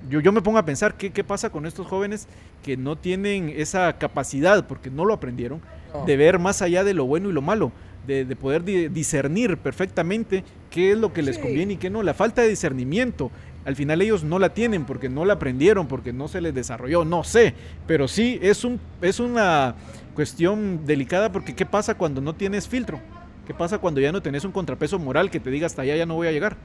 Yo, 0.09 0.21
yo 0.21 0.33
me 0.33 0.43
pongo 0.43 0.59
a 0.59 0.65
pensar 0.65 0.97
qué, 0.97 1.11
qué 1.11 1.25
pasa 1.25 1.51
con 1.51 1.67
estos 1.67 1.87
jóvenes 1.87 2.29
que 2.63 2.77
no 2.77 2.97
tienen 2.97 3.53
esa 3.55 3.99
capacidad, 3.99 4.67
porque 4.67 4.91
no 4.91 5.05
lo 5.05 5.15
aprendieron, 5.15 5.61
de 6.07 6.17
ver 6.17 6.39
más 6.39 6.63
allá 6.63 6.85
de 6.85 6.95
lo 6.95 7.07
bueno 7.07 7.31
y 7.31 7.33
lo 7.33 7.43
malo. 7.43 7.73
De, 8.07 8.25
de, 8.25 8.37
poder 8.37 8.65
discernir 8.65 9.59
perfectamente 9.59 10.43
qué 10.71 10.93
es 10.93 10.99
lo 10.99 11.13
que 11.13 11.21
les 11.21 11.39
conviene 11.39 11.75
y 11.75 11.77
qué 11.77 11.91
no. 11.91 12.03
La 12.03 12.15
falta 12.15 12.41
de 12.41 12.49
discernimiento, 12.49 13.31
al 13.67 13.77
final 13.77 14.01
ellos 14.01 14.25
no 14.25 14.39
la 14.39 14.55
tienen 14.55 14.87
porque 14.87 15.11
no 15.11 15.27
la 15.27 15.35
aprendieron, 15.35 15.89
porque 15.89 16.15
no 16.15 16.27
se 16.27 16.41
les 16.41 16.55
desarrolló, 16.55 17.05
no 17.05 17.23
sé, 17.23 17.53
pero 17.87 18.09
sí 18.09 18.39
es, 18.41 18.65
un, 18.65 18.81
es 19.03 19.21
una 19.21 19.75
cuestión 20.15 20.87
delicada 20.87 21.31
porque 21.31 21.55
¿qué 21.55 21.67
pasa 21.67 21.97
cuando 21.97 22.23
no 22.23 22.35
tienes 22.35 22.67
filtro? 22.67 22.99
¿Qué 23.47 23.53
pasa 23.53 23.77
cuando 23.77 24.01
ya 24.01 24.11
no 24.11 24.23
tenés 24.23 24.45
un 24.45 24.53
contrapeso 24.53 24.99
moral 24.99 25.31
que 25.31 25.39
te 25.39 25.51
diga 25.51 25.67
hasta 25.67 25.83
allá 25.83 25.97
ya 25.97 26.07
no 26.07 26.15
voy 26.15 26.29
a 26.29 26.33
llegar? 26.33 26.57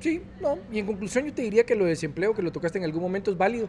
Sí, 0.00 0.22
no. 0.40 0.58
Y 0.70 0.78
en 0.78 0.86
conclusión 0.86 1.26
yo 1.26 1.32
te 1.32 1.42
diría 1.42 1.64
que 1.64 1.74
lo 1.74 1.84
de 1.84 1.90
desempleo 1.90 2.34
que 2.34 2.42
lo 2.42 2.52
tocaste 2.52 2.78
en 2.78 2.84
algún 2.84 3.02
momento 3.02 3.30
es 3.30 3.38
válido. 3.38 3.68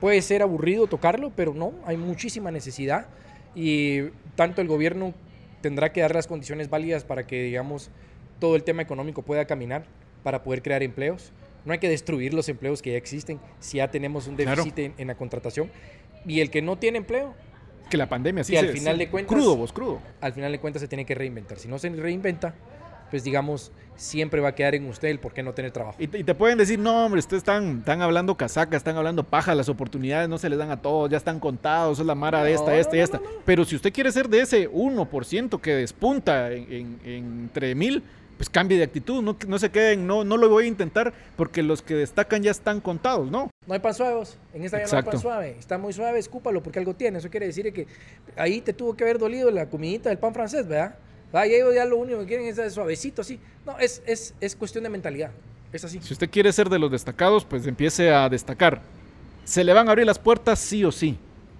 Puede 0.00 0.20
ser 0.22 0.42
aburrido 0.42 0.86
tocarlo, 0.86 1.32
pero 1.34 1.54
no, 1.54 1.72
hay 1.84 1.96
muchísima 1.96 2.50
necesidad 2.50 3.08
y 3.54 4.10
tanto 4.34 4.60
el 4.60 4.68
gobierno 4.68 5.14
tendrá 5.62 5.92
que 5.92 6.02
dar 6.02 6.14
las 6.14 6.26
condiciones 6.26 6.68
válidas 6.68 7.04
para 7.04 7.26
que, 7.26 7.42
digamos, 7.42 7.90
todo 8.38 8.56
el 8.56 8.62
tema 8.62 8.82
económico 8.82 9.22
pueda 9.22 9.46
caminar, 9.46 9.86
para 10.22 10.42
poder 10.42 10.62
crear 10.62 10.82
empleos. 10.82 11.32
No 11.64 11.72
hay 11.72 11.78
que 11.78 11.88
destruir 11.88 12.34
los 12.34 12.48
empleos 12.48 12.82
que 12.82 12.92
ya 12.92 12.98
existen 12.98 13.40
si 13.58 13.78
ya 13.78 13.90
tenemos 13.90 14.28
un 14.28 14.36
déficit 14.36 14.78
en, 14.98 15.06
la 15.06 15.14
contratación. 15.14 15.70
Y 16.26 16.40
el 16.40 16.50
que 16.50 16.60
no 16.60 16.76
tiene 16.76 16.98
empleo, 16.98 17.34
que 17.88 17.96
la 17.96 18.08
pandemia 18.08 18.44
sí 18.44 18.52
y 18.52 18.56
al 18.56 18.68
final 18.68 18.98
de 18.98 19.08
cuentas 19.08 19.32
crudo 19.32 19.56
vos 19.56 19.72
crudo 19.72 20.00
al 20.20 20.32
final 20.32 20.50
de 20.50 20.58
cuentas 20.58 20.82
se 20.82 20.88
tiene 20.88 21.06
que 21.06 21.14
reinventar 21.14 21.56
si 21.56 21.68
no 21.68 21.78
se 21.78 21.88
reinventa 21.88 22.52
pues 23.10 23.24
digamos, 23.24 23.72
siempre 23.96 24.40
va 24.40 24.50
a 24.50 24.54
quedar 24.54 24.74
en 24.74 24.86
usted 24.86 25.08
el 25.08 25.18
por 25.18 25.32
qué 25.32 25.42
no 25.42 25.52
tener 25.52 25.72
trabajo. 25.72 25.96
Y 25.98 26.06
te, 26.06 26.34
pueden 26.34 26.58
decir, 26.58 26.78
no, 26.78 27.06
hombre, 27.06 27.18
ustedes 27.18 27.40
están, 27.40 27.78
están 27.78 28.02
hablando 28.02 28.36
casaca, 28.36 28.76
están 28.76 28.96
hablando 28.96 29.24
paja, 29.24 29.54
las 29.54 29.68
oportunidades 29.68 30.28
no 30.28 30.38
se 30.38 30.48
les 30.48 30.58
dan 30.58 30.70
a 30.70 30.80
todos, 30.80 31.10
ya 31.10 31.16
están 31.16 31.40
contados, 31.40 31.98
es 31.98 32.06
la 32.06 32.14
mara 32.14 32.42
de 32.42 32.54
esta, 32.54 32.76
esta 32.76 32.96
y 32.96 33.00
esta. 33.00 33.20
Pero 33.44 33.64
si 33.64 33.76
usted 33.76 33.92
quiere 33.92 34.12
ser 34.12 34.28
de 34.28 34.40
ese 34.40 34.70
1% 34.70 35.60
que 35.60 35.74
despunta 35.74 36.52
en, 36.52 36.98
entre 37.04 37.74
mil, 37.74 38.02
pues 38.36 38.50
cambie 38.50 38.76
de 38.76 38.84
actitud, 38.84 39.22
no, 39.22 39.36
no 39.46 39.58
se 39.58 39.70
queden, 39.70 40.06
no, 40.06 40.24
no 40.24 40.36
lo 40.36 40.48
voy 40.48 40.64
a 40.64 40.66
intentar 40.68 41.12
porque 41.36 41.62
los 41.62 41.82
que 41.82 41.94
destacan 41.94 42.42
ya 42.42 42.50
están 42.50 42.80
contados, 42.80 43.30
¿no? 43.30 43.50
No 43.66 43.74
hay 43.74 43.80
pan 43.80 43.94
suaves, 43.94 44.38
en 44.52 44.64
esta 44.64 44.78
ya 44.78 44.86
no 44.90 44.98
hay 44.98 45.02
pan 45.02 45.18
suave, 45.18 45.56
está 45.58 45.78
muy 45.78 45.92
suave, 45.92 46.18
escúpalo 46.18 46.62
porque 46.62 46.78
algo 46.78 46.94
tiene, 46.94 47.18
eso 47.18 47.30
quiere 47.30 47.46
decir 47.46 47.72
que 47.72 47.86
ahí 48.36 48.60
te 48.60 48.72
tuvo 48.72 48.94
que 48.94 49.04
haber 49.04 49.18
dolido 49.18 49.50
la 49.50 49.68
comidita 49.68 50.10
del 50.10 50.18
pan 50.18 50.34
francés, 50.34 50.68
¿verdad? 50.68 50.96
Ay, 51.36 51.54
ellos 51.54 51.74
ya 51.74 51.84
lo 51.84 51.96
único 51.96 52.20
que 52.20 52.26
quieren 52.26 52.46
es 52.46 52.72
suavecito, 52.72 53.22
así. 53.22 53.38
No, 53.64 53.78
es, 53.78 54.02
es, 54.06 54.34
es 54.40 54.56
cuestión 54.56 54.84
de 54.84 54.90
mentalidad. 54.90 55.30
Es 55.72 55.84
así. 55.84 56.00
Si 56.02 56.12
usted 56.12 56.30
quiere 56.30 56.52
ser 56.52 56.68
de 56.68 56.78
los 56.78 56.90
destacados, 56.90 57.44
pues 57.44 57.66
empiece 57.66 58.10
a 58.10 58.28
destacar. 58.28 58.80
Se 59.44 59.62
le 59.62 59.72
van 59.72 59.88
a 59.88 59.90
abrir 59.92 60.06
las 60.06 60.18
puertas 60.18 60.58
sí 60.58 60.84
o 60.84 60.92
sí. 60.92 61.18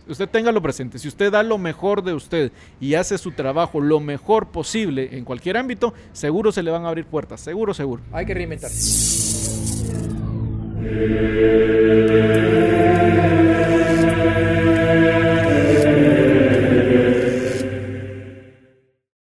Usted 0.09 0.29
téngalo 0.29 0.62
presente. 0.62 0.99
Si 0.99 1.09
usted 1.09 1.33
da 1.33 1.43
lo 1.43 1.59
mejor 1.59 2.03
de 2.03 2.15
usted 2.15 2.53
y 2.81 2.95
hace 2.95 3.19
su 3.19 3.33
trabajo 3.33 3.81
lo 3.81 3.99
mejor 3.99 4.49
posible 4.49 5.09
en 5.12 5.25
cualquier 5.25 5.57
ámbito, 5.57 5.93
seguro 6.12 6.53
se 6.53 6.62
le 6.62 6.71
van 6.71 6.85
a 6.85 6.89
abrir 6.89 7.07
puertas. 7.07 7.41
Seguro, 7.41 7.75
seguro. 7.75 8.03
Hay 8.12 8.25
que 8.25 8.35
reinventarse. 8.35 9.27